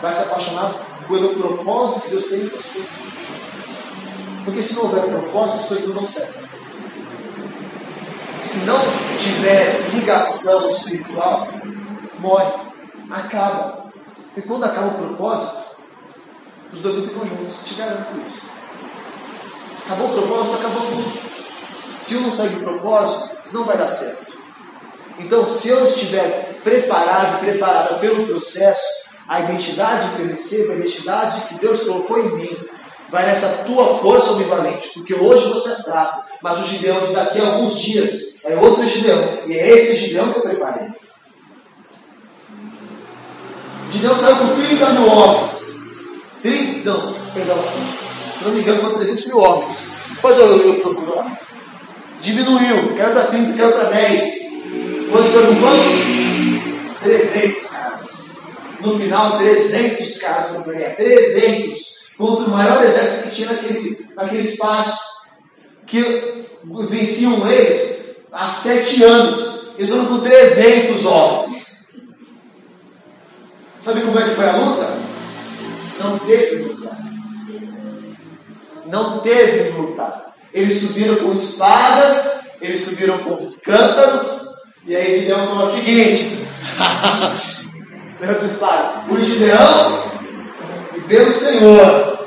[0.00, 0.74] Vai se apaixonar
[1.06, 2.82] pelo propósito que Deus tem em você.
[4.44, 6.42] Porque se não houver propósito, as coisas não dão certo.
[8.42, 8.78] Se não
[9.16, 11.48] tiver ligação espiritual,
[12.18, 12.52] morre,
[13.10, 13.84] acaba.
[14.36, 15.62] E quando acaba o propósito,
[16.72, 18.46] os dois não ficam juntos, te garanto isso.
[19.86, 21.31] Acabou o propósito, acabou tudo.
[22.02, 24.32] Se um não segue o propósito, não vai dar certo.
[25.20, 28.82] Então, se eu estiver preparado, preparada pelo processo,
[29.28, 32.56] a identidade que eu recebo, a identidade que Deus colocou em mim,
[33.08, 37.40] vai nessa tua força omnivalente, porque hoje você é fraco, mas o Gideão de daqui
[37.40, 40.88] a alguns dias é outro Gideão, e é esse Gideão que eu preparei.
[43.92, 45.76] Gideão saiu com 30 mil homens.
[46.42, 47.58] 30, não, perdão,
[48.38, 49.86] se não me engano foram 300 mil homens.
[50.08, 51.38] Depois eu, eu, eu procuro lá.
[52.22, 54.52] Diminuiu, caiu para 30, caiu para 10.
[55.10, 57.02] Quando foram quantos?
[57.02, 58.38] 300 caras.
[58.80, 60.94] No final, 300 caras para ganhar.
[60.94, 61.78] 300
[62.16, 65.00] contra o maior exército que tinha naquele, naquele espaço.
[65.84, 66.46] Que
[66.88, 69.72] venciam eles há sete anos.
[69.76, 71.84] Eles foram com 300 homens.
[73.80, 74.96] Sabe como é que foi a luta?
[75.98, 76.98] Não teve luta.
[78.86, 80.31] Não teve luta.
[80.52, 84.48] Eles subiram com espadas, eles subiram com cântaros,
[84.86, 86.46] e aí Gideão falou o seguinte:
[88.20, 90.04] Meus espadas, por Gideão
[90.96, 92.26] e pelo Senhor,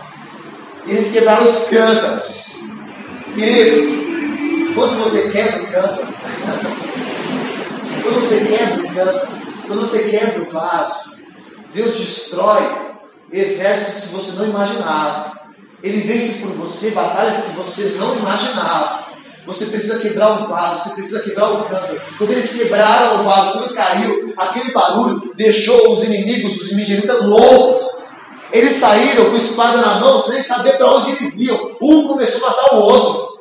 [0.87, 2.45] eles quebraram os cântaros.
[3.35, 6.07] Querido, quando você quebra o cântaro,
[8.01, 9.27] quando você quebra o cântaro,
[9.67, 11.15] quando você quebra o vaso,
[11.73, 12.63] Deus destrói
[13.31, 15.34] exércitos que você não imaginava.
[15.85, 19.05] Ele vence por você batalhas que você não imaginava.
[19.45, 22.01] Você precisa quebrar o vaso, você precisa quebrar o câmbio.
[22.17, 27.83] Quando eles quebraram o vaso, quando caiu, aquele barulho deixou os inimigos, os midianitas, loucos.
[28.51, 31.75] Eles saíram com espada na mão, sem saber para onde eles iam.
[31.79, 33.35] Um começou a matar o outro.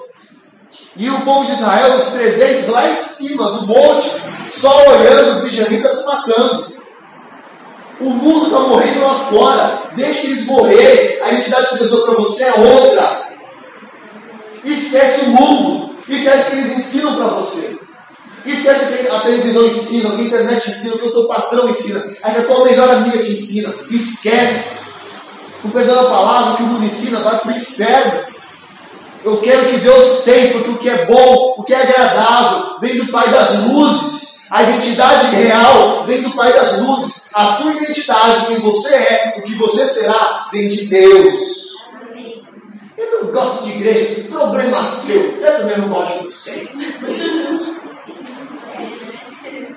[0.99, 4.11] E o povo de Israel, os 300, lá em cima, no monte,
[4.51, 6.74] só olhando os midianitas se matando.
[8.01, 9.83] O mundo está morrendo lá fora.
[9.95, 11.21] Deixe eles morrer.
[11.23, 13.29] A identidade que Deus deu para você é outra.
[14.65, 15.95] Esquece o mundo.
[16.09, 17.79] Esquece o que eles ensinam para você.
[18.45, 21.27] Esquece o que a televisão ensina, o que a internet ensina, o que o teu
[21.27, 23.75] patrão ensina, a que a tua melhor amiga te ensina.
[23.91, 24.81] Esquece.
[25.63, 28.35] Com perdão da palavra, o que o mundo ensina vai para o inferno.
[29.25, 32.79] Eu quero o que Deus tem, porque o que é bom, o que é agradável,
[32.81, 34.43] vem do Pai das luzes.
[34.51, 37.24] A identidade real vem do Pai das luzes.
[37.35, 41.75] A tua identidade, quem você é, o que você será, vem de Deus.
[42.97, 45.21] Eu não gosto de igreja, problema seu.
[45.41, 46.69] Eu também não gosto de você.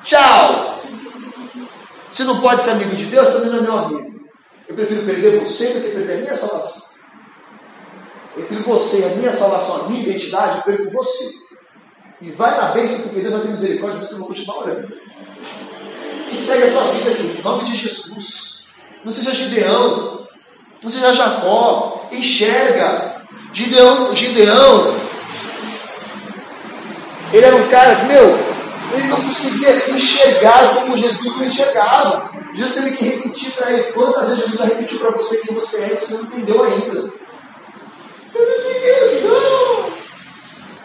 [0.04, 0.84] Tchau.
[2.12, 4.30] Você não pode ser amigo de Deus, também não é meu amigo.
[4.68, 6.90] Eu prefiro perder você do que perder a minha salvação.
[8.66, 11.32] você, a minha salvação, a minha identidade, eu perco você.
[12.22, 15.08] E vai na bênção, porque Deus vai ter misericórdia, que eu vou continuar orando.
[16.30, 18.66] E segue a tua vida, em nome de Jesus.
[19.04, 20.28] Não seja Gideão,
[20.82, 23.22] não seja Jacó, enxerga.
[23.54, 24.94] Gideão, Gideão,
[27.34, 28.40] ele era um cara que, meu,
[28.94, 32.32] ele não conseguia se enxergar como Jesus não enxergava.
[32.54, 33.92] Jesus teve que repetir para ele.
[33.92, 37.14] Quantas vezes Jesus já repetiu para você quem você é e você não entendeu ainda?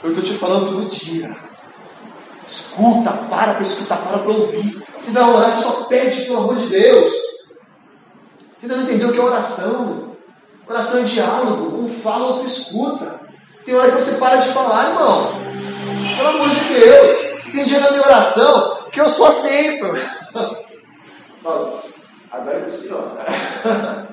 [0.02, 1.36] Eu estou te falando todo dia.
[2.46, 4.82] Escuta, para para escutar, para para ouvir.
[4.92, 7.12] Se não orar, só pede pelo amor de Deus.
[8.58, 10.16] Você ainda não entendeu o que é oração?
[10.68, 11.82] Oração é diálogo.
[11.82, 13.20] Um fala, outro escuta.
[13.64, 15.32] Tem hora que você para de falar, irmão.
[16.16, 17.52] Pelo amor de Deus.
[17.52, 19.86] Tem dia na minha oração que eu só aceito.
[22.30, 24.12] Agora é você, ó.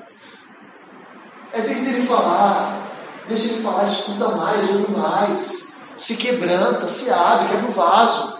[1.52, 2.88] É vez dele falar.
[3.26, 5.69] Deixa ele falar, escuta mais, ouve mais.
[6.00, 8.38] Se quebranta, se abre, quebra o vaso.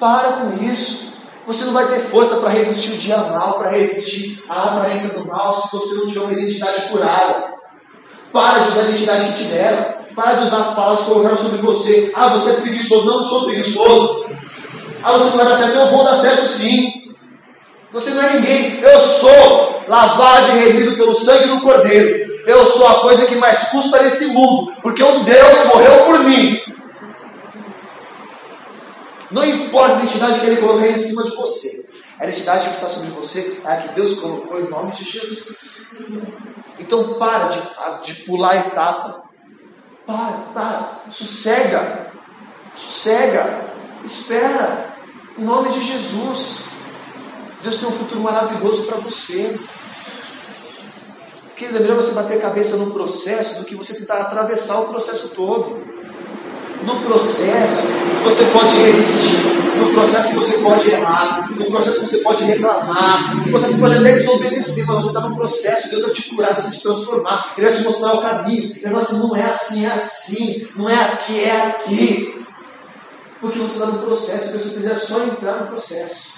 [0.00, 1.12] Para com isso.
[1.46, 5.26] Você não vai ter força para resistir o dia mal, para resistir à aparência do
[5.26, 7.52] mal, se você não tiver uma identidade curada.
[8.32, 9.94] Para de usar a identidade que te deram.
[10.14, 12.10] Para de usar as palavras que colocaram sobre você.
[12.14, 13.04] Ah, você é preguiçoso.
[13.04, 14.24] Não, não sou preguiçoso.
[15.04, 15.76] Ah, você não vai dar certo.
[15.76, 17.14] Eu vou dar certo sim.
[17.92, 18.80] Você não é ninguém.
[18.80, 22.25] Eu sou lavado e remido pelo sangue do Cordeiro.
[22.46, 24.72] Eu sou a coisa que mais custa nesse mundo.
[24.80, 26.62] Porque um Deus morreu por mim.
[29.32, 31.88] Não importa a identidade que Ele colocou em cima de você.
[32.20, 35.96] A identidade que está sobre você é a que Deus colocou em nome de Jesus.
[36.78, 37.60] Então para de,
[38.04, 39.24] de pular a etapa.
[40.06, 42.12] Para, para, sossega,
[42.76, 43.72] sossega,
[44.04, 44.94] espera,
[45.36, 46.66] em nome de Jesus.
[47.60, 49.58] Deus tem um futuro maravilhoso para você.
[51.56, 54.88] Querida, é melhor você bater a cabeça no processo do que você tentar atravessar o
[54.88, 55.80] processo todo.
[56.82, 57.82] No processo,
[58.22, 59.56] você pode resistir.
[59.78, 61.50] No processo, você pode errar.
[61.50, 63.36] No processo, você pode reclamar.
[63.38, 64.86] No processo, você pode até desobedecer.
[64.86, 65.90] Mas você está no processo.
[65.90, 67.54] Deus vai te curar, vai te transformar.
[67.56, 68.64] Ele vai te mostrar o caminho.
[68.64, 70.68] Ele vai falar assim: não é assim, é assim.
[70.76, 72.46] Não é aqui, é aqui.
[73.40, 74.50] Porque você está no processo.
[74.50, 76.34] Se você quiser só entrar no processo.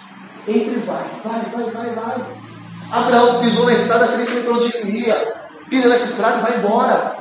[0.46, 1.04] Entre e vai.
[1.24, 2.47] Vai, vai, vai, vai.
[2.90, 5.34] Abraão pisou na estrada sem saber para onde ele ia.
[5.68, 7.18] Pisa nessa estrada e vai embora.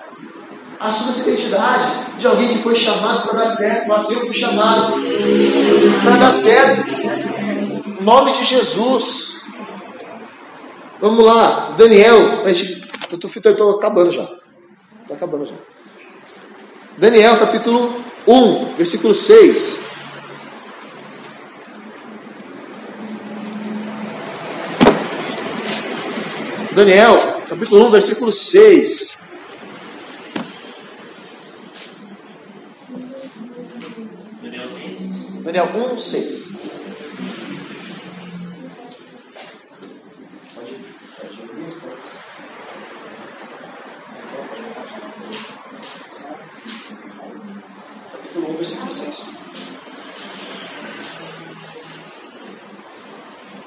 [0.79, 3.87] Assuma essa identidade de alguém que foi chamado para dar certo.
[3.87, 4.93] Fala assim, eu fui chamado
[6.03, 6.89] para dar certo.
[7.87, 9.41] Em nome de Jesus.
[11.01, 12.45] Vamos lá, Daniel.
[12.45, 14.27] A gente, estou acabando já.
[15.03, 15.55] Está acabando já.
[16.97, 17.93] Daniel, capítulo
[18.25, 19.86] 1, versículo 6.
[26.77, 29.17] Daniel, capítulo 1, versículo 6.
[35.41, 36.49] Daniel 1, 6.
[48.11, 49.29] Capítulo 1, versículo 6.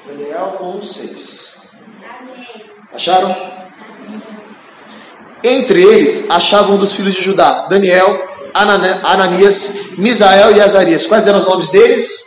[0.07, 1.51] Daniel 1, 6.
[3.01, 3.35] Acharam?
[5.71, 11.07] Entre eles achavam dos filhos de Judá, Daniel, Ananias, Misael e Azarias.
[11.07, 12.25] Quais eram os nomes deles?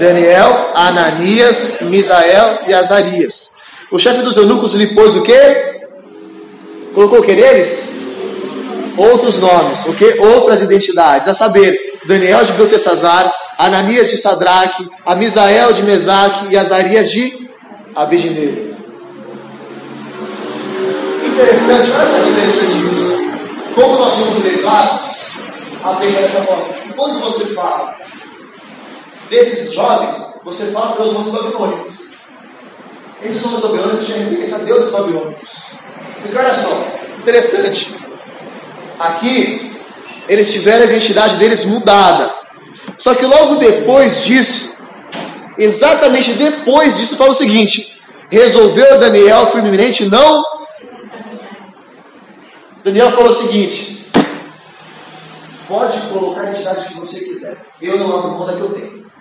[0.00, 3.50] Daniel, Ananias, Misael e Azarias.
[3.90, 5.82] O chefe dos eunucos lhe pôs o quê?
[6.94, 7.90] Colocou o que neles?
[8.96, 10.18] Outros nomes, o que?
[10.20, 11.28] Outras identidades.
[11.28, 17.50] A saber, Daniel de Beltesazar, Ananias de Sadraque, Amisael de Mesaque e Azarias de
[17.94, 18.71] Abednego.
[21.32, 23.74] Interessante, olha só que interessante isso.
[23.74, 25.22] Como nós somos levados
[25.82, 26.74] a pensar dessa forma.
[26.96, 27.96] Quando você fala
[29.30, 31.96] desses jovens, você fala pelos nomes babilônicos.
[33.22, 35.50] Esses nomes babilônicos tinham referência a deuses babilônicos.
[36.20, 36.86] Porque olha só,
[37.18, 37.96] interessante.
[38.98, 39.72] Aqui,
[40.28, 42.32] eles tiveram a identidade deles mudada.
[42.98, 44.76] Só que logo depois disso,
[45.56, 47.98] exatamente depois disso, fala o seguinte:
[48.30, 50.44] resolveu Daniel firmemente não.
[52.84, 54.10] Daniel falou o seguinte:
[55.68, 57.64] Pode colocar a identidade que você quiser.
[57.80, 59.12] Eu não abro mão da que eu tenho.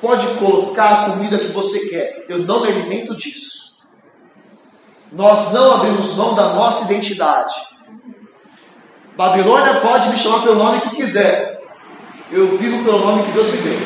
[0.00, 2.26] Pode colocar a comida que você quer.
[2.28, 3.78] Eu não me alimento disso.
[5.12, 7.54] Nós não abrimos mão da nossa identidade.
[9.16, 11.62] Babilônia pode me chamar pelo nome que quiser.
[12.32, 13.78] Eu vivo pelo nome que Deus me deu.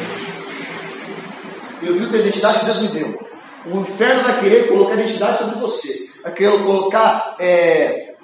[1.83, 3.29] Eu vivo pela identidade que Deus me deu.
[3.66, 6.07] O inferno vai querer colocar a identidade sobre você.
[6.29, 7.37] Vai querer colocar.
[7.39, 8.14] É...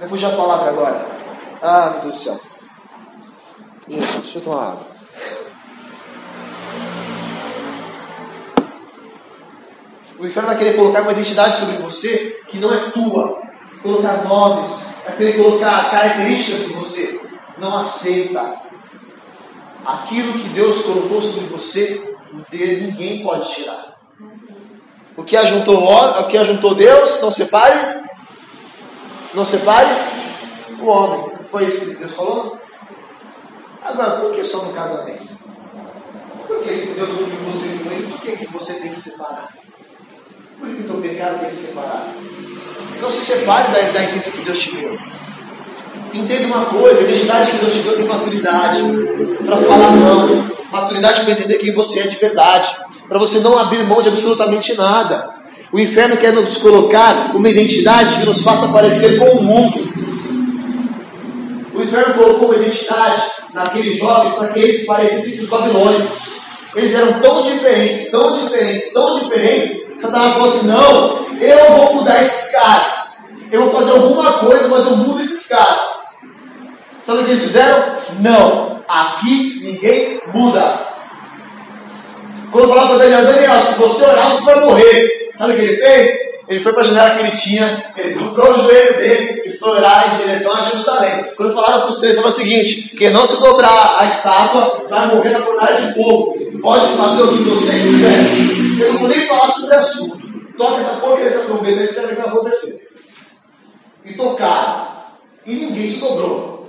[0.00, 1.06] Vai fugir a palavra agora.
[1.62, 2.40] Ah, meu Deus do céu.
[3.88, 4.86] Jesus, deixa eu tomar água.
[10.18, 13.40] O inferno vai querer colocar uma identidade sobre você que não é tua.
[13.84, 17.20] Colocar nomes, vai querer colocar características de você.
[17.56, 18.56] Não aceita.
[19.86, 22.14] Aquilo que Deus colocou sobre você,
[22.52, 23.87] ninguém pode tirar.
[25.18, 28.02] O que ajuntou, o que ajuntou Deus, não separe.
[29.34, 29.88] Não separe
[30.80, 31.32] o homem.
[31.50, 32.56] Foi isso que Deus falou?
[33.84, 35.36] Agora, por que só no casamento?
[36.46, 39.54] Por que se Deus uniu você com ele, por que, que você tem que separar?
[40.56, 42.06] Por que o teu pecado tem que separar?
[43.00, 44.96] Não se separe da, da essência que Deus te deu.
[46.14, 48.78] Entenda uma coisa, a identidade que Deus te deu tem maturidade
[49.44, 53.84] para falar não, maturidade para entender quem você é de verdade, para você não abrir
[53.84, 55.34] mão de absolutamente nada.
[55.72, 59.88] O inferno quer nos colocar uma identidade que nos faça parecer com o mundo.
[61.74, 66.38] O inferno colocou uma identidade naqueles jovens para que eles parecessem com os babilônicos.
[66.74, 69.90] Eles eram tão diferentes, tão diferentes, tão diferentes.
[70.00, 73.18] Satanás falou assim: não, eu vou mudar esses caras.
[73.50, 75.90] Eu vou fazer alguma coisa, mas eu mudo esses caras.
[77.02, 77.96] Sabe o que eles fizeram?
[78.20, 80.87] Não, aqui ninguém muda.
[82.50, 85.30] Quando falava para Daniel, Daniel, se você orar, você vai morrer.
[85.36, 86.28] Sabe o que ele fez?
[86.48, 89.68] Ele foi para a janela que ele tinha, ele dobrou o joelho dele e foi
[89.68, 91.24] orar em direção a Jerusalém.
[91.36, 95.14] Quando falaram para os três, falou o seguinte: quem não se dobrar a estátua vai
[95.14, 96.38] morrer na fornalha de fogo.
[96.62, 98.86] Pode fazer o que você quiser.
[98.86, 100.28] Eu não vou nem falar sobre o assunto.
[100.56, 102.88] Toca essa porcaria dessa trombeta vai ver o que vai acontecer.
[104.06, 104.88] E tocaram.
[105.44, 106.66] E ninguém se dobrou.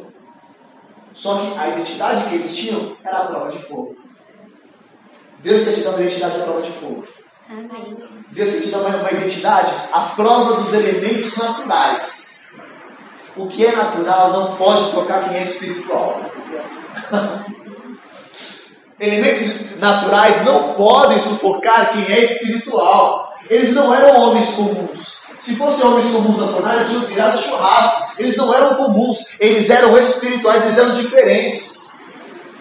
[1.13, 3.95] Só que a identidade que eles tinham era a prova de fogo.
[5.43, 7.05] Deus quer te dar uma identidade à prova de fogo.
[7.49, 7.97] Amém.
[8.31, 12.47] Deus quer te dar uma identidade à prova dos elementos naturais.
[13.37, 16.21] O que é natural não pode tocar quem é espiritual.
[18.99, 23.33] elementos naturais não podem sufocar quem é espiritual.
[23.49, 25.19] Eles não eram homens comuns.
[25.39, 28.11] Se fossem homens comuns na fornalha, tinham virado churrasco.
[28.19, 31.68] Eles não eram comuns, eles eram espirituais, eles eram diferentes.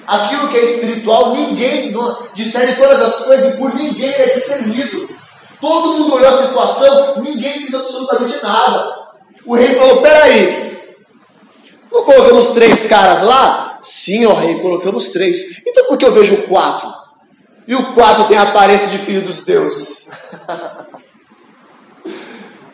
[0.09, 1.95] Aquilo que é espiritual, ninguém
[2.33, 5.07] discerne todas as coisas e por ninguém é discernido.
[5.61, 9.07] Todo mundo olhou a situação, ninguém entendeu absolutamente nada.
[9.45, 10.89] O rei falou: peraí,
[11.93, 13.81] não colocamos três caras lá?
[13.83, 15.61] Sim, ó rei, colocamos três.
[15.67, 16.91] Então por que eu vejo quatro?
[17.67, 20.09] E o quatro tem a aparência de filho dos deuses.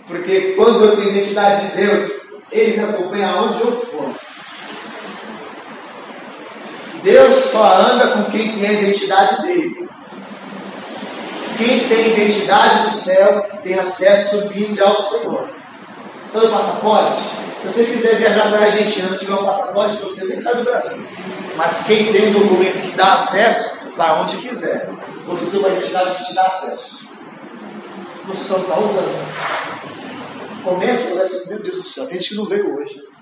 [0.06, 4.14] Porque quando eu tenho identidade de Deus, Ele me acompanha aonde eu for.
[7.04, 9.88] Deus só anda com quem tem a identidade dele.
[11.58, 15.50] Quem tem identidade do céu tem acesso livre ao Senhor.
[16.30, 17.20] Sabe o passaporte?
[17.20, 20.64] Se você quiser viajar para a Argentina, não tiver um passaporte, você nem sabe do
[20.64, 21.06] Brasil.
[21.56, 24.88] Mas quem tem um documento que dá acesso, vai onde quiser.
[25.26, 27.06] Você tem uma identidade que te dá acesso.
[28.26, 30.64] Você só está usando.
[30.64, 33.13] Começa esse, meu Deus do céu, tem gente que não veio hoje.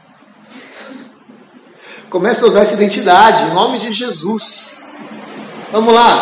[2.12, 4.86] Começa a usar essa identidade, em nome de Jesus.
[5.70, 6.12] Vamos lá,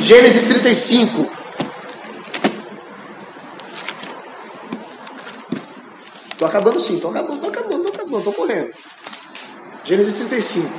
[0.00, 1.28] Gênesis 35.
[6.30, 8.70] Estou acabando sim, estou acabando, estou acabando, estou acabando, estou correndo.
[9.84, 10.72] Gênesis 35.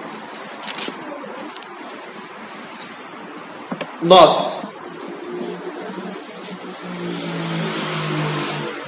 [4.01, 4.53] 9.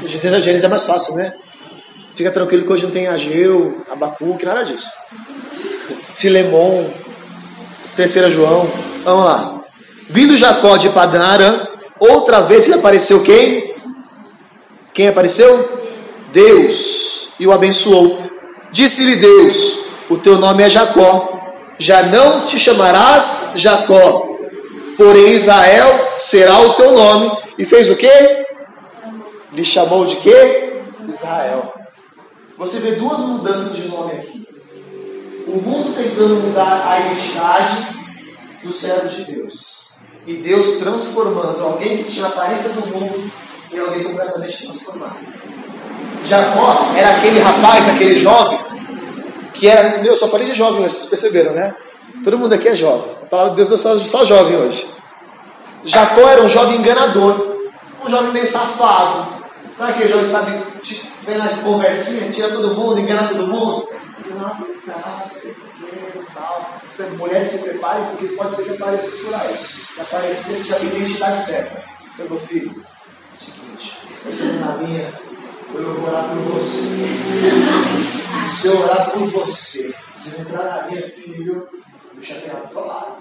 [0.07, 1.33] Gênesis é mais fácil, né?
[2.15, 4.89] Fica tranquilo que hoje não tem Ageu, Abacuque, nada disso.
[6.17, 6.89] Filemon,
[7.95, 8.69] terceira João.
[9.03, 9.63] Vamos lá.
[10.09, 11.67] Vindo Jacó de Padanarã,
[11.99, 13.75] outra vez apareceu quem?
[14.93, 15.83] Quem apareceu?
[16.31, 17.29] Deus.
[17.39, 18.19] E o abençoou.
[18.71, 21.29] Disse-lhe Deus: O teu nome é Jacó.
[21.77, 24.37] Já não te chamarás Jacó,
[24.95, 27.31] porém Israel será o teu nome.
[27.57, 28.45] E fez o quê?
[29.51, 30.81] Lhe chamou de quê?
[31.09, 31.73] Israel.
[32.57, 34.44] Você vê duas mudanças de nome aqui
[35.47, 37.87] o mundo tentando mudar a identidade
[38.63, 39.85] do servo de Deus.
[40.25, 43.31] E Deus transformando alguém que tinha a aparência do mundo
[43.71, 45.19] em alguém completamente transformado.
[46.25, 48.59] Jacó era aquele rapaz, aquele jovem,
[49.53, 49.99] que era.
[49.99, 51.75] Meu, eu só falei de jovem hoje, vocês perceberam, né?
[52.23, 53.11] Todo mundo aqui é jovem.
[53.21, 54.87] A palavra de Deus é só, só jovem hoje.
[55.83, 57.57] Jacó era um jovem enganador,
[58.03, 59.27] um jovem meio safado.
[59.75, 60.63] Sabe aquele jovem que sabe,
[61.25, 63.89] vem nas conversinhas, tira todo mundo, engana todo mundo?
[64.29, 64.49] Não,
[64.85, 66.79] tá, não sei que, tal.
[67.17, 69.57] Mulheres se preparem, porque pode ser que apareça por aí.
[69.57, 71.83] Se aparecer, você já tem identidade certa.
[72.17, 72.85] Meu filho,
[73.31, 75.13] é o seguinte, você não na minha,
[75.73, 76.79] eu vou orar por você.
[78.49, 81.67] Se eu orar por você, se entrar na minha filho,
[82.13, 83.17] o bicho até do outro lado.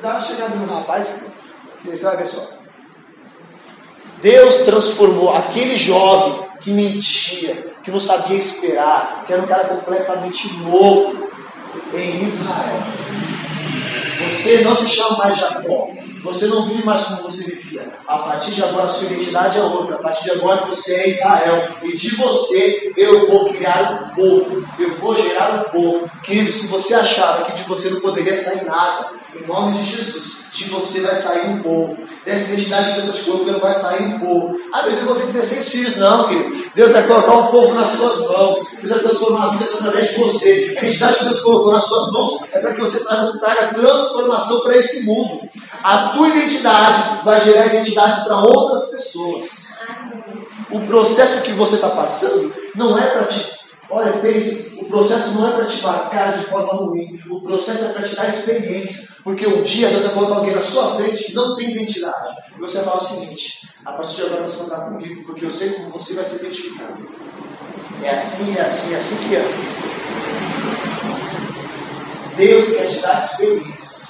[0.00, 1.24] Dá uma chegada no rapaz,
[1.84, 2.61] você vai ver só.
[4.22, 10.48] Deus transformou aquele jovem que mentia, que não sabia esperar, que era um cara completamente
[10.60, 11.28] louco,
[11.92, 12.82] em Israel.
[14.30, 15.90] Você não se chama mais Jacó.
[16.22, 17.92] Você não vive mais como você vivia.
[18.06, 19.96] A partir de agora, sua identidade é outra.
[19.96, 21.68] A partir de agora, você é Israel.
[21.82, 24.64] E de você, eu vou criar um povo.
[24.78, 26.10] Eu vou gerar um povo.
[26.22, 30.42] Querido, se você achava que de você não poderia sair nada, em nome de Jesus,
[30.52, 31.98] de você vai sair um povo.
[32.24, 34.56] Dessa identidade que Deus te colocando vai sair um povo.
[34.72, 35.96] Ah, mas eu vou ter 16 filhos.
[35.96, 36.70] Não, querido.
[36.74, 38.58] Deus vai colocar um povo nas suas mãos.
[38.80, 40.76] Deus vai transformar a vida através de você.
[40.76, 44.76] A identidade que Deus colocou nas suas mãos é para que você traga transformação para
[44.76, 45.40] esse mundo.
[45.82, 49.72] A tua identidade vai gerar identidade para outras pessoas.
[50.70, 53.60] O processo que você está passando não é para te.
[53.90, 57.20] Olha, pense, o processo não é para te marcar de forma ruim.
[57.28, 59.08] O processo é para te dar experiência.
[59.24, 62.36] Porque um dia Deus vai colocar alguém na sua frente que não tem identidade.
[62.56, 65.44] E você vai falar o seguinte: a partir de agora você vai estar comigo, porque
[65.44, 67.08] eu sei como você vai ser identificado.
[68.02, 69.44] É assim, é assim, é assim que é.
[72.36, 74.01] Deus quer te dar experiências.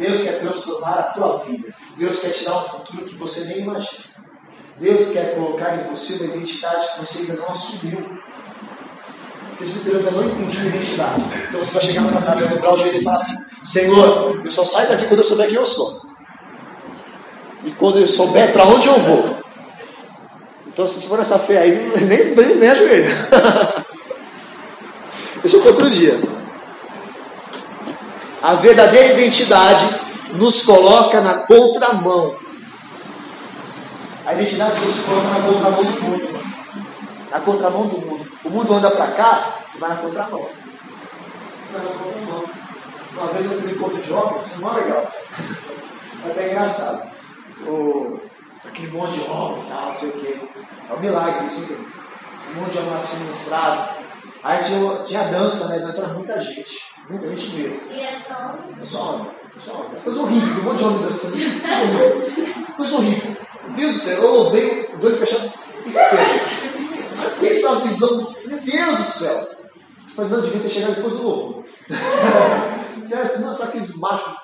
[0.00, 1.74] Deus quer transformar a tua vida.
[1.98, 4.04] Deus quer te dar um futuro que você nem imagina.
[4.78, 8.18] Deus quer colocar em você uma identidade que você ainda não assumiu.
[9.58, 11.22] Presbítero ainda não entendiu a identidade.
[11.48, 14.50] Então você vai chegar na casa, vai dobrar o joelho e falar assim: Senhor, eu
[14.50, 16.00] só saio daqui quando eu souber quem eu sou.
[17.62, 19.38] E quando eu souber para onde eu vou.
[20.66, 23.28] Então, se você for nessa fé aí, nem, nem, nem ajoelha.
[25.42, 26.39] Deixa eu outro dia.
[28.42, 29.84] A verdadeira identidade
[30.32, 32.36] nos coloca na contramão.
[34.24, 36.40] A identidade nos coloca na contramão do mundo.
[37.30, 38.32] Na contramão do mundo.
[38.44, 40.48] O mundo anda para cá, você vai na contramão.
[41.62, 42.44] Você vai na contramão.
[43.12, 45.12] Uma vez eu fui encontro de jovens, foi muito legal.
[46.20, 47.10] Foi até engraçado.
[47.66, 48.20] O,
[48.62, 50.40] aquele monte de homem, tal, não sei o quê.
[50.90, 51.72] É um milagre isso aqui.
[51.74, 53.94] Um monte de homem sendo ministrado.
[54.42, 55.78] Aí tinha, tinha dança, né?
[55.78, 56.89] Dança era muita gente.
[57.10, 57.92] Muita gente mesmo.
[57.92, 59.26] E é só É só homem.
[59.56, 60.00] É só homem.
[60.02, 62.76] Coisa horrível, um monte de homem dançando.
[62.76, 63.36] Coisa horrível.
[63.76, 65.52] Deus do céu, eu odeio o olho fechado.
[67.40, 68.34] Pensa a visão.
[68.46, 69.36] Meu Deus do céu.
[69.36, 71.64] Eu falei, não, devia ter chegado depois do louvor.
[73.02, 74.36] Você era assim, não, só aqueles machos,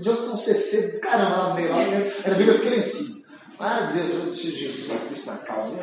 [0.00, 2.82] de onde estão CC, caramba, lá no meio, lá, era bem que eu fiquei em
[2.82, 3.22] cima.
[3.58, 5.76] Ah, Deus, Jesus Cristo na causa.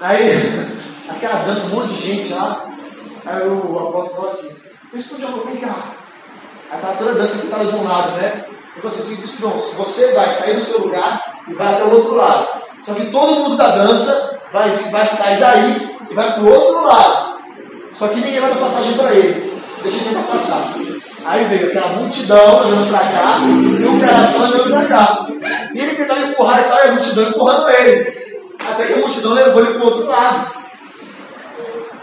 [0.00, 0.30] Aí,
[1.08, 2.66] aquela dança, um monte de gente lá.
[3.24, 5.94] Aí o apóstolo falou assim: João, vem cá.
[6.70, 8.44] Aí tá toda a dança sentada de um lado, né?
[8.76, 11.94] Eu falei assim: Bispo João, você vai sair do seu lugar e vai até o
[11.94, 12.62] outro lado.
[12.84, 16.84] Só que todo mundo da dança vai, vai sair daí e vai para o outro
[16.84, 17.38] lado.
[17.92, 19.60] Só que ninguém vai dar passagem para ele.
[19.82, 20.74] Deixa ele tentar passar.
[21.24, 25.26] Aí veio aquela multidão olhando para cá e um cara só olhando para cá.
[25.74, 28.18] E ele tentava empurrar e tal, e a multidão empurrando ele.
[28.70, 30.57] Até que a multidão levou ele para o outro lado.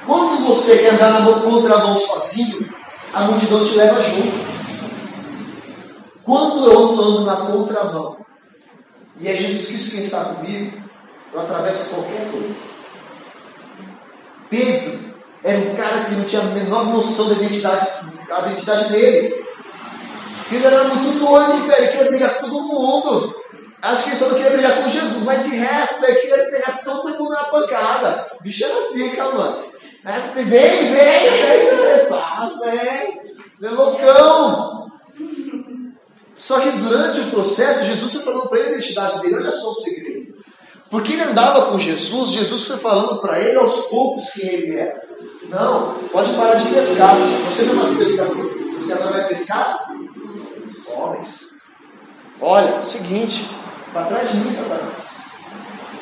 [0.06, 2.70] Quando você quer andar na mão- contramão sozinho,
[3.14, 4.56] a multidão te leva junto.
[6.24, 8.18] Quando eu ando na contramão
[9.20, 10.84] e é Jesus Cristo quem está comigo,
[11.34, 12.76] eu atravesso qualquer coisa.
[14.50, 15.00] Pedro
[15.44, 17.88] era um cara que não tinha a menor noção da identidade,
[18.28, 19.46] da identidade dele.
[20.50, 23.36] Pedro era muito doido, ele queria brigar com todo mundo.
[23.82, 26.82] Acho que ele só não queria brigar com Jesus, mas de resto, ele queria pegar
[26.84, 28.28] todo mundo na pancada.
[28.40, 29.64] O bicho era assim, calma.
[30.06, 33.22] Vem, vem, vem, vem, estressado, vem.
[33.60, 34.92] Vem loucão.
[36.38, 39.38] Só que durante o processo, Jesus foi falando para ele a identidade dele.
[39.38, 40.36] Olha só o segredo.
[40.92, 45.04] Porque ele andava com Jesus, Jesus foi falando para ele aos poucos quem ele era.
[45.50, 47.16] Não, pode parar de pescar.
[47.48, 48.76] Você não é mais pescador.
[48.78, 49.88] Você agora vai pescar?
[50.88, 51.56] Homens.
[52.40, 53.50] Olha, seguinte,
[53.92, 55.32] para trás de mim, Satanás.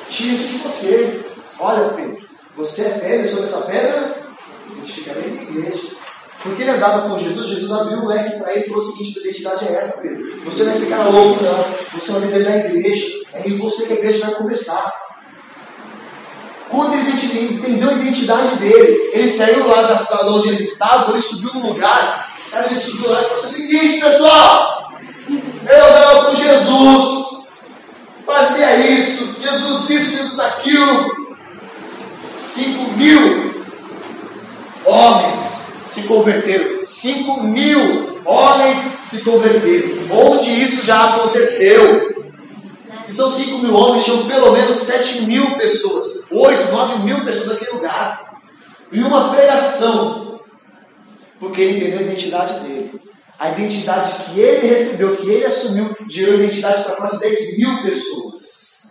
[0.10, 1.26] Tira isso de você.
[1.58, 2.23] Olha, Pedro,
[2.56, 4.24] você é pedra, sobre essa pedra,
[4.80, 5.94] a dentro da igreja.
[6.44, 9.14] Porque ele andava com Jesus, Jesus abriu o leque para ele e falou o seguinte:
[9.14, 10.44] tua identidade é essa, Pedro.
[10.44, 12.00] Você não é esse cara louco, não.
[12.00, 13.24] Você é o líder da igreja.
[13.34, 14.92] É em você que a igreja vai começar.
[16.70, 21.22] Quando ele entendeu a identidade dele, ele saiu lá da, da onde eles estavam, ele
[21.22, 24.92] subiu no lugar, cara, ele subiu lá e falou assim: seguinte, pessoal,
[25.30, 27.48] eu andava com Jesus,
[28.26, 31.23] fazia isso, Jesus isso, Jesus aquilo.
[32.44, 33.54] Cinco mil
[34.86, 36.86] homens se converteram.
[36.86, 38.80] Cinco mil homens
[39.10, 39.90] se converteram.
[40.12, 42.12] Onde isso já aconteceu?
[43.06, 47.48] Se são 5 mil homens, tinham pelo menos 7 mil pessoas, 8, 9 mil pessoas
[47.50, 48.42] naquele lugar.
[48.92, 50.40] E uma pregação,
[51.38, 53.02] porque ele entendeu a identidade dele.
[53.38, 58.84] A identidade que ele recebeu, que ele assumiu, gerou identidade para quase 10 mil pessoas.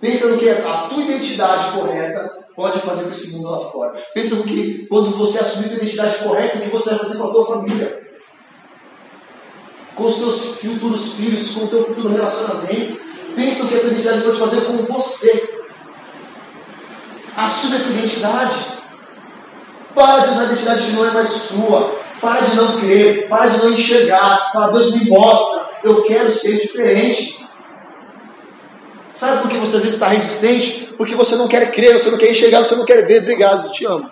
[0.00, 3.94] Pensa no que a tua identidade correta pode fazer com esse mundo lá fora.
[4.12, 7.24] Pensa no que, quando você assumir a identidade correta, o que você vai fazer com
[7.24, 8.10] a tua família.
[9.96, 13.00] Com os teus futuros filhos, com o teu futuro relacionamento.
[13.34, 15.60] Pensa no que a tua identidade pode fazer com você.
[17.34, 18.66] Assume a tua identidade.
[19.94, 21.98] Para de usar a identidade que não é mais sua.
[22.20, 23.26] Para de não crer.
[23.28, 24.52] Para de não enxergar.
[24.52, 25.70] Para Deus me mostra.
[25.82, 27.39] Eu quero ser diferente.
[29.20, 30.94] Sabe por que você às vezes está resistente?
[30.96, 33.20] Porque você não quer crer, você não quer enxergar, você não quer ver.
[33.20, 34.10] Obrigado, te amo.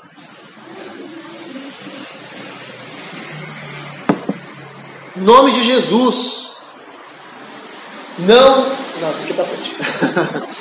[5.16, 6.59] Em nome de Jesus.
[8.18, 8.68] Não.
[9.00, 9.76] Não, isso aqui está frente.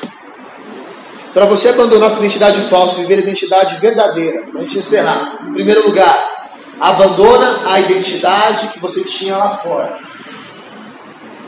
[1.34, 4.48] Para você abandonar a identidade falsa e viver a identidade verdadeira.
[4.48, 5.45] Para a gente encerrar.
[5.45, 6.48] Em primeiro lugar,
[6.80, 10.00] abandona a identidade que você tinha lá fora.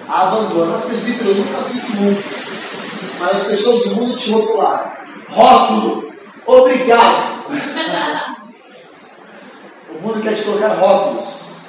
[0.05, 0.73] Abandona.
[0.73, 2.58] Mas presbítero, eu nunca vi muito
[3.19, 4.91] mas as pessoas do mundo te rotularam.
[5.29, 6.13] Rótulo,
[6.45, 7.45] obrigado.
[9.89, 11.59] o mundo quer te colocar rótulos.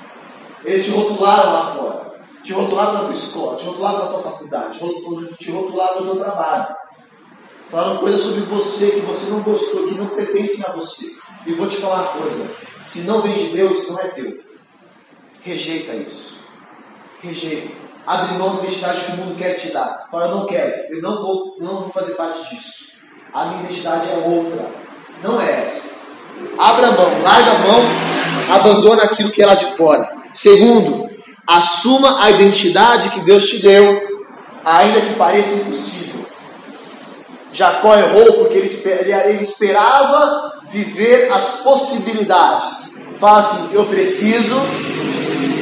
[0.65, 2.11] Eles te rotularam lá fora.
[2.43, 4.79] Te rotularam na tua escola, te rotularam na tua faculdade,
[5.39, 6.75] te rotularam no teu trabalho.
[7.71, 11.17] Falaram coisas sobre você que você não gostou, que não pertencem a você.
[11.47, 12.51] E vou te falar uma coisa:
[12.83, 14.41] se não vem de Deus, não é teu.
[15.43, 16.41] Rejeita isso.
[17.21, 17.90] Rejeita.
[18.07, 20.07] Abre mão da identidade que o mundo quer te dar.
[20.11, 22.91] Fala, não quero, eu não vou, não vou fazer parte disso.
[23.33, 24.67] A minha identidade é outra,
[25.23, 25.91] não é essa.
[26.59, 27.83] Abra mão, larga a mão,
[28.55, 30.11] abandona aquilo que é lá de fora.
[30.33, 31.09] Segundo,
[31.47, 34.01] assuma a identidade que Deus te deu,
[34.65, 36.27] ainda que pareça impossível.
[37.53, 42.95] Jacó errou porque ele esperava viver as possibilidades.
[43.21, 44.55] Fala assim: eu preciso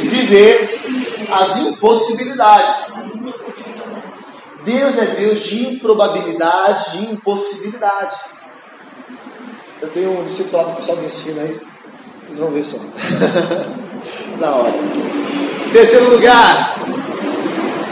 [0.05, 0.88] viver
[1.31, 2.95] as impossibilidades.
[4.64, 8.16] Deus é Deus de improbabilidade, de impossibilidade.
[9.81, 11.61] Eu tenho um discípulo que o pessoal me ensina aí.
[12.24, 12.79] Vocês vão ver só.
[14.39, 14.74] Na hora.
[15.72, 16.79] Terceiro lugar.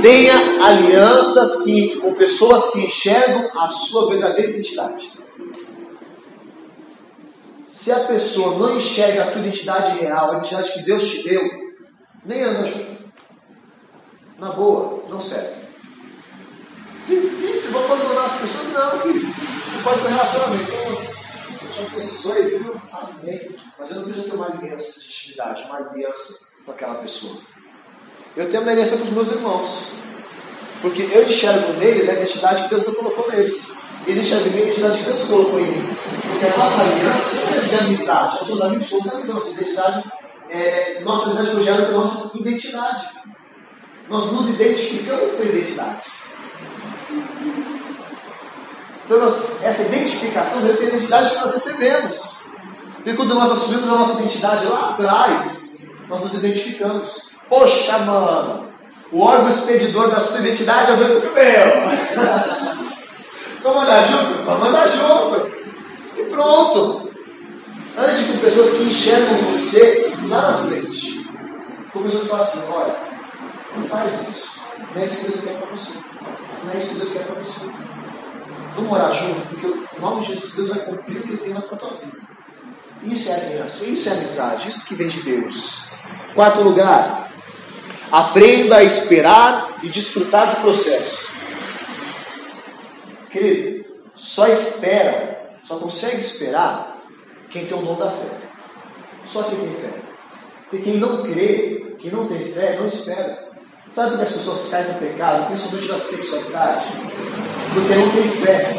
[0.02, 0.34] Tenha
[0.64, 5.10] alianças que, com pessoas que enxergam a sua verdadeira identidade.
[7.70, 11.48] Se a pessoa não enxerga a tua identidade real, a identidade que Deus te deu,
[12.24, 12.85] nem anda junto.
[14.46, 15.56] Na boa, não serve.
[17.72, 18.72] Vou abandonar as pessoas?
[18.72, 19.26] Não, querido.
[19.26, 20.72] Você pode ter um relacionamento.
[20.72, 22.80] Eu já pessoa viu?
[22.92, 23.56] Amém.
[23.76, 27.38] Mas eu não preciso ter uma aliança de intimidade, uma aliança com aquela pessoa.
[28.36, 29.86] Eu tenho uma aliança com os meus irmãos.
[30.80, 33.72] Porque eu enxergo neles a identidade que Deus não colocou neles.
[34.06, 35.96] Eles enxergam a identidade que Deus colocou em mim.
[36.30, 38.36] Porque a nossa aliança não é de amizade.
[38.36, 39.34] Nós somos amigos, somos amigos.
[39.34, 40.12] Nossa identidade,
[40.48, 43.16] é, nossa identidade foi gerada pela nossa identidade.
[44.08, 46.02] Nós nos identificamos com a identidade.
[49.04, 52.36] Então, nós, essa identificação deve ter a identidade que nós recebemos.
[53.04, 57.30] E quando nós assumimos a nossa identidade lá atrás, nós nos identificamos.
[57.48, 58.66] Poxa, mano,
[59.12, 62.76] o órgão expedidor da sua identidade é o mesmo que o meu.
[63.62, 64.42] Vamos andar junto?
[64.44, 65.50] Vamos andar junto.
[66.16, 67.10] E pronto.
[67.96, 71.24] Antes que pessoas se enxergam você lá na frente.
[71.92, 73.05] Começou a falar assim, olha,
[73.76, 74.60] não faz isso.
[74.94, 75.98] Não é isso que Deus quer para você.
[76.64, 77.66] Não é isso que Deus quer para você.
[78.74, 81.54] Vamos morar junto, porque o nome de Jesus, Deus vai cumprir o que ele tem
[81.54, 82.18] para a tua vida.
[83.02, 85.88] Isso é aliança, isso é amizade, isso que vem de Deus.
[86.34, 87.32] Quarto lugar,
[88.12, 91.26] aprenda a esperar e desfrutar do processo.
[93.30, 96.98] Querido, só espera, só consegue esperar
[97.50, 98.28] quem tem o dom da fé.
[99.26, 100.00] Só quem tem fé.
[100.68, 103.45] Porque quem não crê, quem não tem fé, não espera.
[103.96, 106.84] Sabe que as pessoas caem no pecado, principalmente na sexualidade?
[107.72, 108.74] Porque não tem fé.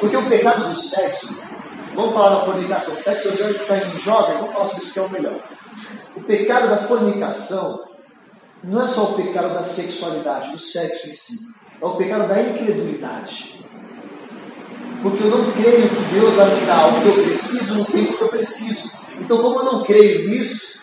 [0.00, 1.36] Porque o pecado do sexo,
[1.94, 4.98] vamos falar da fornicação, sexo hoje que está em jovem, vamos falar sobre isso que
[4.98, 5.44] é o melhor.
[6.16, 7.84] O pecado da fornicação
[8.64, 11.38] não é só o pecado da sexualidade, do sexo em si,
[11.78, 13.62] é o pecado da incredulidade.
[15.02, 18.16] Porque eu não creio que Deus vai me dar o que eu preciso no tempo
[18.16, 18.90] que eu preciso.
[19.18, 20.79] Então, como eu não creio nisso,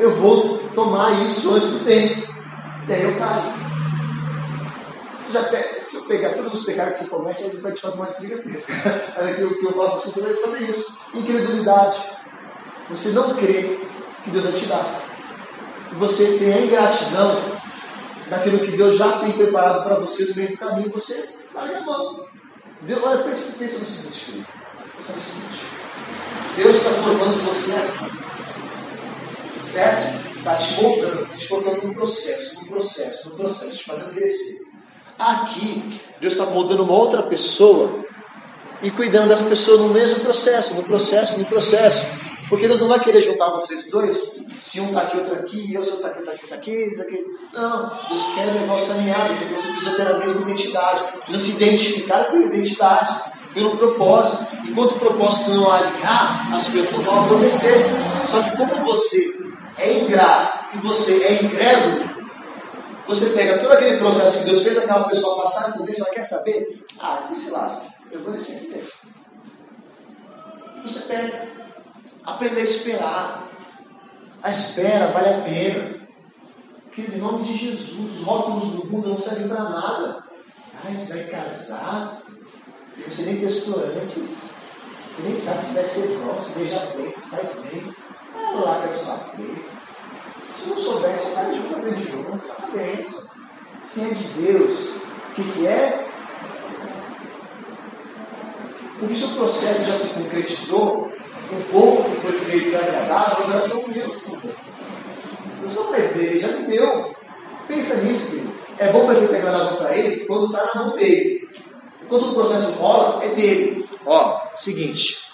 [0.00, 2.32] eu vou tomar isso antes do tempo.
[2.88, 3.60] E aí eu caio.
[5.22, 7.82] Você já, se eu pegar todos os pecados que você comete, a gente vai te
[7.82, 8.72] fazer uma desligateza.
[9.18, 11.00] Olha aqui o que eu faço para você vai saber isso.
[11.14, 11.98] Incredulidade.
[12.88, 13.78] Você não crê
[14.24, 15.02] que Deus vai te dar.
[15.92, 17.60] Você tem a ingratidão
[18.28, 21.80] daquilo que Deus já tem preparado para você no meio do caminho, você larga a
[21.82, 22.26] mão.
[22.82, 24.46] Deus, olha, pensa, pensa no seguinte, querido.
[24.96, 25.64] Pensa no seguinte.
[26.56, 28.29] Deus está formando você aqui.
[29.70, 30.38] Certo?
[30.38, 34.64] Está te moldando, te colocando num processo, num processo, num processo, te fazendo crescer.
[35.18, 38.04] Aqui, Deus está moldando uma outra pessoa
[38.82, 42.04] e cuidando dessa pessoa no mesmo processo, no processo, no processo.
[42.48, 45.84] Porque Deus não vai querer juntar vocês dois, se um está aqui, outro aqui, eu,
[45.84, 47.26] se está aqui, está aqui, está aqui, está aqui.
[47.54, 51.50] Não, Deus quer o negócio alinhado, porque você precisa ter a mesma identidade, precisa se
[51.50, 54.46] identificar com a identidade, pelo propósito.
[54.68, 57.86] Enquanto o propósito não alinhar, as coisas não vão acontecer.
[58.26, 59.39] Só que como você
[59.80, 62.10] é ingrato e você é incrédulo,
[63.06, 66.22] você pega todo aquele processo que Deus fez aquela pessoa passar por isso, ela quer
[66.22, 66.84] saber?
[67.00, 68.90] Ah, que se lasca, eu vou nesse aqui mesmo.
[70.76, 71.48] E você pega,
[72.24, 73.48] aprender a esperar.
[74.42, 76.00] A espera vale a pena.
[76.94, 80.24] Querido, em nome de Jesus, os rótulos do mundo não servem para nada.
[80.82, 82.22] Ah, você vai casar,
[83.06, 84.50] você nem testou antes,
[85.12, 87.94] você nem sabe se vai ser bom, se beija bem, se faz bem.
[88.52, 89.64] Lá, quero saber.
[90.58, 93.30] Se não souber, você está de junto, aprende junto, parabéns.
[93.80, 94.88] Se é de Deus,
[95.30, 96.06] o que, que é?
[98.98, 101.10] Porque se o processo já se concretizou,
[101.52, 104.26] um pouco foi feito e agradável, agora são meus.
[105.62, 107.14] Não são mais dele, já me deu.
[107.66, 108.52] Pensa nisso, filho.
[108.78, 111.48] É bom para ele ter agradável para ele quando está na mão dele.
[112.02, 113.88] Enquanto o processo rola, é dele.
[114.04, 115.29] Ó, seguinte.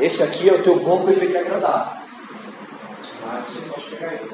[0.00, 1.98] Esse aqui é o teu bom, perfeito e agradável
[3.48, 4.30] você pode pegar ele.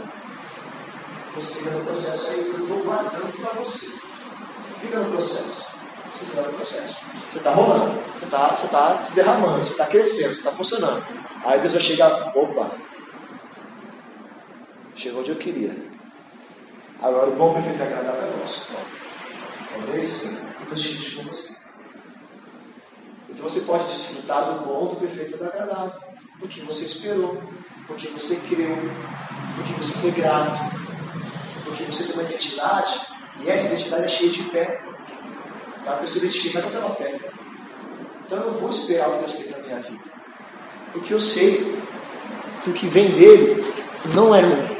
[1.34, 3.86] Você fica no processo aí, eu estou guardando para você.
[4.80, 5.74] Fica no processo.
[6.10, 7.04] Você está no processo.
[7.30, 11.04] Você está rolando, você está você tá se derramando, você está crescendo, você está funcionando.
[11.44, 12.70] Aí Deus vai chegar, opa,
[14.94, 15.74] chegou onde eu queria.
[17.02, 18.72] Agora o bom, perfeito e agradável é nosso.
[19.72, 21.53] Talvez sim, então gente com você.
[23.34, 25.92] Então você pode desfrutar do bom, do perfeito e do agradável,
[26.40, 27.42] porque você esperou
[27.86, 28.76] porque você creu,
[29.56, 30.58] porque você foi grato,
[31.64, 33.00] porque você tem uma identidade,
[33.40, 34.82] e essa identidade é cheia de fé.
[35.84, 35.92] Tá?
[35.92, 37.20] A pessoa identificada pela fé.
[38.24, 40.04] Então eu vou esperar o que Deus tem para minha vida.
[40.92, 41.78] Porque eu sei
[42.62, 43.62] que o que vem dele
[44.14, 44.78] não é ruim.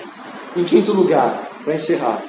[0.57, 2.22] Em quinto lugar, para encerrar.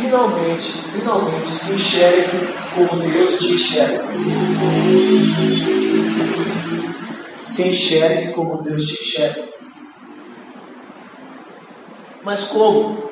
[0.00, 4.04] Finalmente, finalmente se enxergue como Deus te enxerga
[7.48, 9.48] se enxergue como Deus te enxerga.
[12.22, 13.10] Mas como?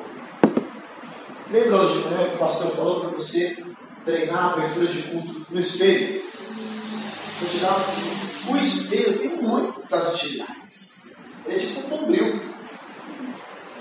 [1.49, 3.63] Lembra hoje né, que o pastor falou para você
[4.05, 6.21] treinar a abertura de culto no espelho?
[7.39, 7.75] Vou te dar
[8.49, 11.07] o espelho tem muitas utilidades.
[11.45, 12.41] Ele é tipo um bombril.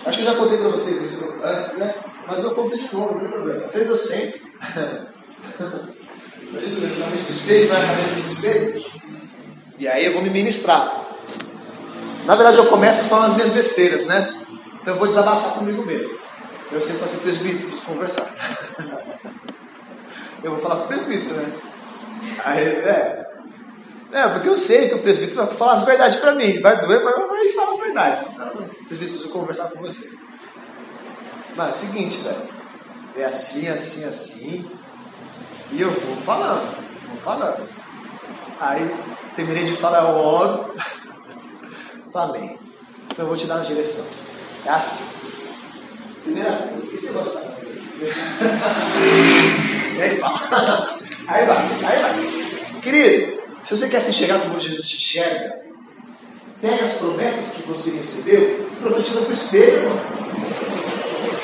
[0.05, 1.95] Acho que eu já contei para vocês isso antes, né?
[2.27, 3.65] Mas eu conto de novo, não tem problema.
[3.65, 4.41] Às vezes eu sento.
[6.55, 8.85] a gente na frente espelho, vai na frente espelho.
[9.79, 11.05] E aí eu vou me ministrar.
[12.25, 14.45] Na verdade, eu começo falando as minhas besteiras, né?
[14.81, 16.19] Então eu vou desabafar comigo mesmo.
[16.73, 18.35] Eu sinto assim, presbítero, preciso conversar.
[20.43, 21.53] eu vou falar com o presbítero, né?
[22.45, 23.27] Aí, é.
[24.13, 26.61] É, porque eu sei que o presbítero vai falar as verdades para mim.
[26.61, 28.33] Vai doer, mas vai falar as verdades.
[28.33, 30.26] Então, o presbítero precisa conversar com você.
[31.57, 32.49] Mas é o seguinte, velho.
[33.17, 34.71] É assim, assim, assim.
[35.73, 36.77] E eu vou falando.
[37.09, 37.67] Vou falando.
[38.61, 38.95] Aí
[39.35, 40.75] terminei de falar, eu oro.
[42.13, 42.59] Falei.
[43.07, 44.05] Então eu vou te dar uma direção.
[44.67, 45.17] É assim.
[46.25, 47.83] Primeira coisa, e se você vai fazer?
[49.97, 50.99] e aí fala.
[51.29, 52.81] Aí vai, aí vai.
[52.83, 55.61] Querido, se você quer se enxergar como Jesus te enxerga,
[56.61, 59.91] pega as promessas que você recebeu e profetiza para o espelho.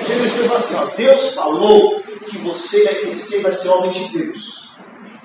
[0.07, 4.71] Jesus falou assim: ó, Deus falou que você vai crescer vai ser homem de Deus.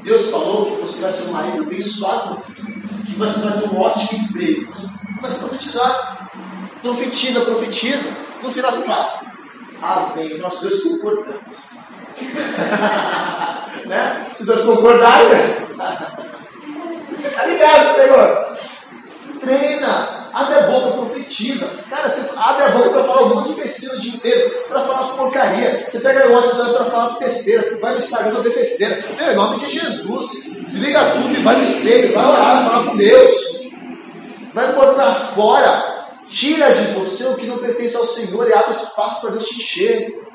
[0.04, 3.70] Deus falou que você vai ser um marido abençoado no futuro, que você vai ter
[3.70, 4.76] um ótimo emprego.
[4.76, 6.30] Se profetizar.
[6.82, 8.10] Profetiza, profetiza.
[8.42, 9.28] No final você fala,
[9.82, 10.38] Amém.
[10.40, 11.78] Nós dois concordamos.
[13.86, 14.28] né?
[14.34, 15.28] Se dois concordarem,
[15.78, 18.58] tá ligado, Senhor?
[19.40, 20.28] Treina.
[20.34, 20.87] Abre a boca,
[21.28, 21.68] profetiza.
[21.90, 24.80] Cara, você abre a boca para falar um monte de besteira o dia inteiro, para
[24.82, 25.86] falar porcaria.
[25.88, 29.06] Você pega o WhatsApp para falar besteira, vai no Instagram para ver besteira.
[29.18, 32.98] Meu, em nome de Jesus, desliga tudo e vai no espelho, vai orar, falar com
[32.98, 33.62] Deus.
[34.54, 35.98] Vai para fora.
[36.30, 39.60] Tira de você o que não pertence ao Senhor e abre espaço para Deus te
[39.60, 40.28] encher.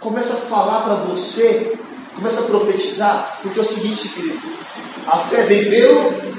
[0.00, 1.78] Começa a falar para você,
[2.14, 4.38] começa a profetizar, porque é o seguinte, querido:
[5.06, 6.31] a fé vem pelo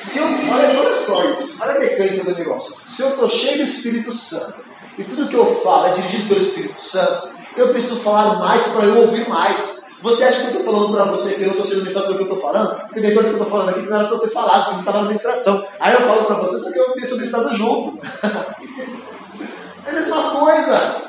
[0.00, 2.74] Se eu, olha, olha só isso, olha a mecânica do negócio.
[2.88, 4.54] Se eu estou cheio do Espírito Santo
[4.96, 8.86] e tudo que eu falo é dirigido pelo Espírito Santo, eu preciso falar mais para
[8.86, 9.84] eu ouvir mais.
[10.02, 12.32] Você acha que eu estou falando para você que eu estou sendo mensageiro do que
[12.32, 12.80] eu estou falando?
[12.80, 14.60] Porque tem coisa que eu estou falando aqui que não era para eu ter falado,
[14.60, 15.66] porque não estava na administração.
[15.78, 18.06] Aí eu falo para você, só que eu tenho administrado junto.
[19.86, 21.02] é a mesma coisa.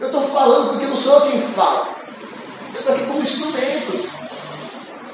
[0.00, 1.88] Eu estou falando porque não sou eu quem fala.
[2.72, 4.08] Eu estou aqui como instrumento.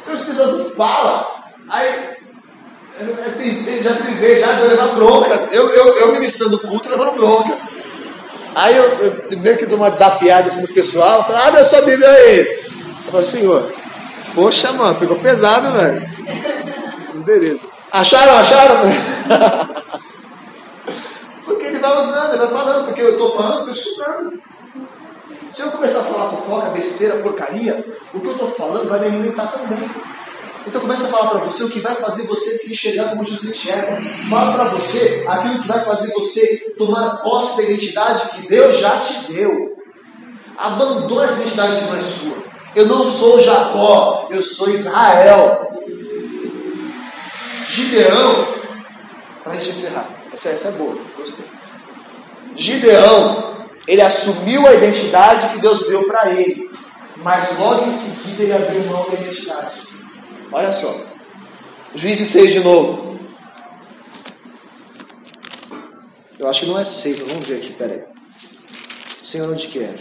[0.06, 1.42] O Espírito Santo fala.
[1.68, 2.17] Aí
[3.82, 5.49] já vê, já levar bronca.
[5.53, 7.57] Eu, eu, eu ministrando o culto levando bronca.
[8.55, 11.82] Aí eu, eu, meio que dou uma desapiada assim no pessoal, falo, abre a sua
[11.82, 12.64] Bíblia aí.
[13.07, 13.72] Eu falo, senhor,
[14.34, 16.03] poxa, mano, pegou pesado, velho.
[17.24, 17.62] Beleza.
[17.92, 18.80] Acharam, acharam?
[21.44, 24.42] porque ele vai usando, ele vai falando, porque eu estou falando, eu estou estudando.
[25.53, 29.07] Se eu começar a falar fofoca, besteira, porcaria, o que eu estou falando vai me
[29.07, 29.78] alimentar também.
[30.68, 33.56] Então começa a falar para você o que vai fazer você se enxergar como Jesus
[33.56, 34.02] enxerga.
[34.28, 38.98] Fala para você aquilo que vai fazer você tomar posse da identidade que Deus já
[38.98, 39.78] te deu.
[40.58, 42.36] Abandone essa identidade que não é sua.
[42.76, 45.80] Eu não sou Jacó, eu sou Israel.
[47.66, 48.48] Gideão,
[49.42, 51.46] para a gente encerrar, essa, essa é boa, gostei.
[52.54, 56.70] Gideão, ele assumiu a identidade que Deus deu para ele,
[57.16, 59.88] mas logo em seguida ele abriu mão da identidade.
[60.51, 61.07] Olha só.
[61.94, 63.18] Juízes 6 de novo.
[66.38, 68.05] Eu acho que não é 6, vamos ver aqui, peraí.
[69.24, 69.94] Senhor, onde que é?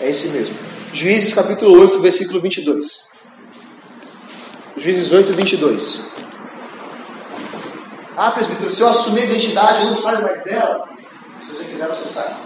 [0.00, 0.56] É esse mesmo.
[0.92, 3.04] Juízes capítulo 8, versículo 22.
[4.76, 6.02] Juízes 8, 22.
[8.16, 10.88] Ah, presbítero, se eu assumir a identidade, eu não saio mais dela.
[11.36, 12.36] Se você quiser, você sai.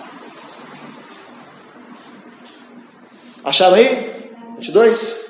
[3.45, 4.35] Acharam aí?
[4.59, 5.22] 22?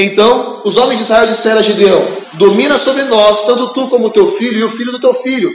[0.00, 4.30] Então os homens de Israel disseram a Gideão: Domina sobre nós, tanto tu como teu
[4.30, 5.50] filho e o filho do teu filho.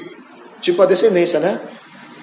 [0.60, 1.62] Tipo a descendência, né?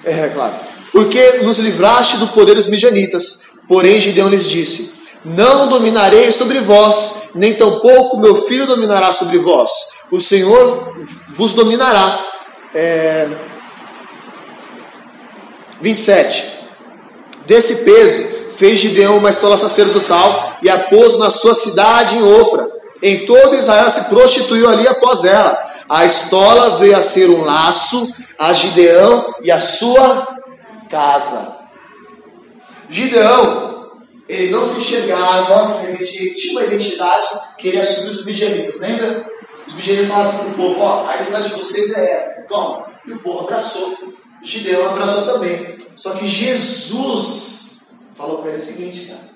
[0.03, 0.53] É, claro.
[0.91, 3.41] Porque nos livraste do poder dos midianitas.
[3.67, 4.93] Porém, Gideão lhes disse:
[5.25, 9.71] Não dominarei sobre vós, nem tampouco meu filho dominará sobre vós.
[10.11, 10.93] O Senhor
[11.29, 12.23] vos dominará.
[12.75, 13.27] É...
[15.81, 16.61] 27.
[17.47, 22.69] Desse peso fez Gideão uma estola sacerdotal e a pôs na sua cidade em Ofra.
[23.01, 25.57] Em todo Israel se prostituiu ali após ela.
[25.89, 30.27] A estola veio a ser um laço a Gideão e a sua
[30.87, 31.57] casa.
[32.87, 33.89] Gideão,
[34.29, 36.05] ele não se enxergava, ele
[36.35, 39.25] tinha uma identidade que ele assumiu dos midianitas, lembra?
[39.67, 42.85] Os midianitas falavam para o povo, ó, a identidade de vocês é essa, toma.
[43.07, 43.97] E o povo abraçou.
[44.43, 45.79] Gideão abraçou também.
[45.95, 47.60] Só que Jesus
[48.21, 49.29] falou para ele o seguinte, cara: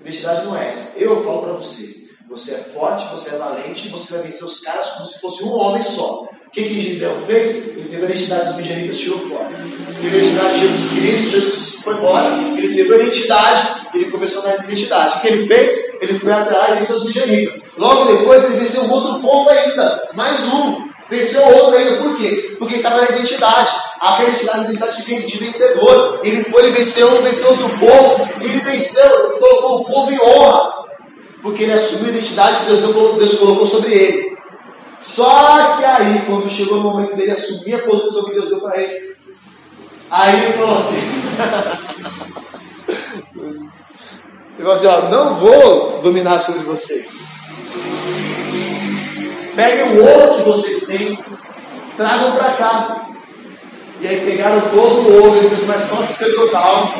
[0.00, 0.98] identidade não é essa.
[0.98, 4.90] Eu falo para você: você é forte, você é valente, você vai vencer os caras
[4.90, 6.24] como se fosse um homem só.
[6.24, 7.76] O que, que Gideão fez?
[7.76, 9.50] Ele pegou a identidade dos midianitas tirou fora.
[10.00, 12.42] Ele a identidade de Jesus Cristo, Jesus Cristo foi embora.
[12.56, 15.16] Ele pegou a identidade, ele começou na identidade.
[15.16, 16.00] O que ele fez?
[16.00, 17.70] Ele foi atrás e venceu os midianitas.
[17.76, 20.88] Logo depois, ele venceu um outro povo ainda, mais um.
[21.10, 22.54] Venceu outro ainda, por quê?
[22.56, 23.72] Porque ele estava na identidade.
[24.04, 26.20] Aquela identidade, a identidade de vencedor.
[26.22, 28.28] Ele foi, ele venceu, venceu outro povo.
[28.38, 30.84] Ele venceu, colocou o povo em honra.
[31.42, 32.80] Porque ele assumiu a identidade que Deus,
[33.16, 34.36] Deus colocou sobre ele.
[35.00, 38.78] Só que aí, quando chegou o momento dele assumir a posição que Deus deu para
[38.78, 39.16] ele,
[40.10, 41.00] aí ele falou assim:
[44.56, 47.36] Ele falou assim: ó, não vou dominar sobre vocês.
[49.56, 51.18] Peguem o ouro que vocês têm,
[51.96, 53.03] tragam para cá.
[54.04, 56.92] E aí pegaram todo o ouro, ele fez uma escola sacerdotal.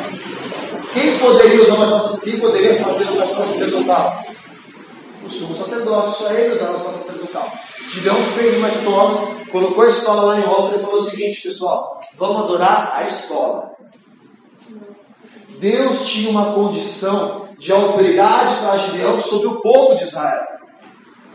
[0.91, 4.25] Quem poderia usar uma escola Quem poderia fazer uma escola sacerdotal?
[5.23, 7.53] O sumo sacerdote, só ele usava uma escola sacerdotal.
[7.91, 12.01] Gideão fez uma estola, colocou a estola lá em volta e falou o seguinte, pessoal,
[12.17, 13.75] vamos adorar a estola.
[15.59, 20.43] Deus tinha uma condição de autoridade para Gideão sobre o povo de Israel.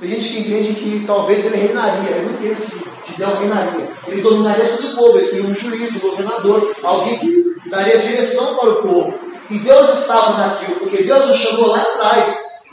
[0.01, 2.11] Tem gente que entende que talvez ele reinaria.
[2.11, 3.89] Eu não entendo que Gideão reinaria.
[4.07, 8.57] Ele dominaria sobre o povo, ele seria um juiz, um governador, alguém que daria direção
[8.57, 9.19] para o povo.
[9.51, 12.65] E Deus estava naquilo, porque Deus o chamou lá atrás.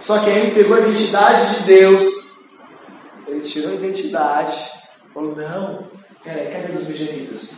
[0.00, 2.58] Só que aí ele pegou a identidade de Deus.
[3.26, 4.72] Ele tirou a identidade.
[5.12, 5.88] Falou, não,
[6.24, 7.54] é, cadê os midianitas?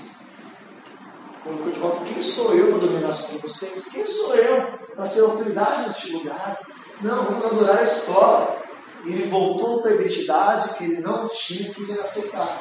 [1.43, 3.87] Colocou de volta, quem sou eu para dominar sobre vocês?
[3.87, 6.59] Quem sou eu para ser autoridade neste lugar?
[7.01, 8.63] Não, vamos adorar a escola.
[9.05, 12.61] E ele voltou para a identidade que ele não tinha que aceitar.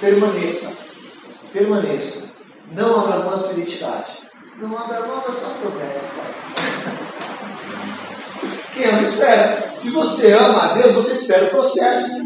[0.00, 0.76] Permaneça.
[1.52, 2.34] Permaneça.
[2.72, 4.24] Não abra mão da tua identidade.
[4.58, 6.34] Não abra mão da sua promessa.
[8.74, 9.72] Quem ama espera.
[9.74, 12.20] Se você ama a Deus, você espera o processo.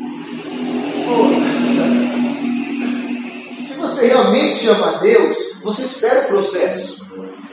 [3.61, 7.07] Se você realmente ama a Deus, você espera o processo.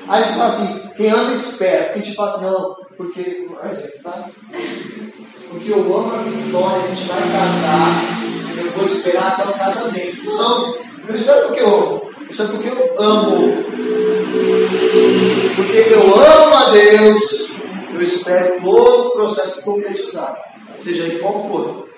[0.08, 1.98] Aí a gente fala assim, quem ama espera.
[1.98, 4.30] Gente fala assim, não, porque, por exemplo, tá?
[5.50, 10.26] Porque eu amo a Vitória, a gente vai casar, eu vou esperar até o casamento.
[10.26, 10.76] Não,
[11.08, 13.64] não espero porque eu amo, espero porque eu amo.
[15.56, 17.52] Porque eu amo a Deus,
[17.94, 20.38] eu espero todo o processo concretizado,
[20.78, 21.90] seja ele qual for.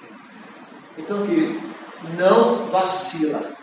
[0.97, 1.61] Então, querido,
[2.17, 3.55] não vacila.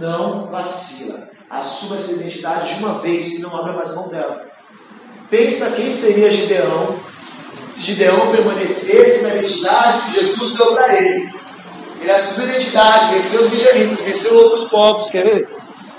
[0.00, 1.28] Não vacila.
[1.48, 4.49] Assuma essa identidade de uma vez e não abra mais mão dela.
[5.30, 6.98] Pensa quem seria Gideão
[7.72, 11.32] se Gideão permanecesse na identidade que Jesus deu para ele.
[12.00, 15.10] Ele assumiu a identidade, venceu os midianitas, venceu outros povos.
[15.10, 15.48] Quer ver?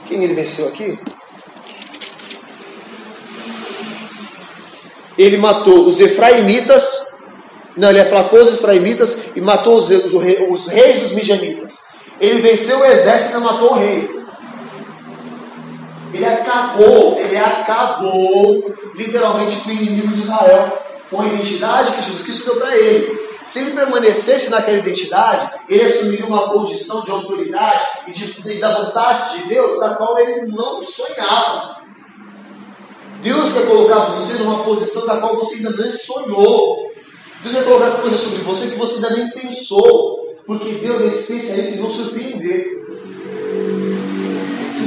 [0.07, 0.99] Quem ele venceu aqui?
[5.17, 7.15] Ele matou os efraimitas,
[7.77, 11.85] não, ele aplacou os efraimitas e matou os, os, os reis dos midianitas.
[12.19, 14.20] Ele venceu o exército e matou o rei.
[16.13, 22.23] Ele acabou, ele acabou literalmente com o inimigo de Israel, com a identidade que Jesus
[22.23, 23.21] Cristo deu para ele.
[23.43, 28.83] Se ele permanecesse naquela identidade, ele assumiria uma posição de autoridade e, de, e da
[28.83, 31.81] vontade de Deus, da qual ele não sonhava.
[33.21, 36.91] Deus quer colocar você numa posição da qual você ainda nem sonhou.
[37.43, 40.21] Deus vai colocar coisas sobre você que você ainda nem pensou.
[40.45, 42.81] Porque Deus é especialista em não surpreender.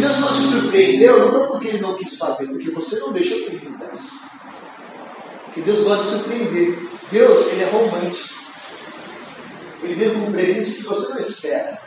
[0.05, 3.39] Deus não te surpreendeu, não foi porque Ele não quis fazer, porque você não deixou
[3.39, 4.21] que Ele fizesse.
[5.47, 6.79] Porque Deus gosta de surpreender.
[7.11, 8.35] Deus, Ele é romântico.
[9.83, 11.81] Ele vem com um presente que você não espera.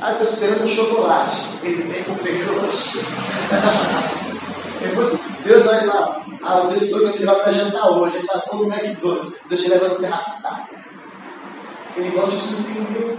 [0.00, 1.46] Ah, estou esperando um chocolate.
[1.62, 2.16] Ele vem com um
[5.44, 6.24] Deus vai lá.
[6.42, 8.16] Ah, Deus foi que ele vai para jantar hoje.
[8.16, 9.34] Ele está no McDonald's.
[9.48, 10.42] Deus te leva no terraço
[11.96, 13.18] Ele gosta de surpreender.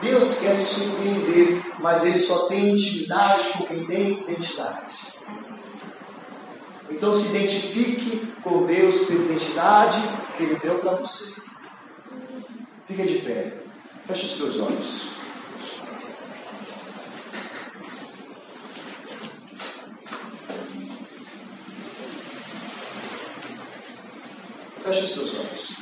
[0.00, 4.96] Deus quer te surpreender, mas Ele só tem intimidade com quem tem identidade.
[6.90, 10.00] Então se identifique com Deus pela identidade
[10.36, 11.42] que Ele deu para você.
[12.86, 13.52] Fica de pé.
[14.06, 15.18] Feche os seus olhos.
[24.82, 25.77] Feche os teus olhos.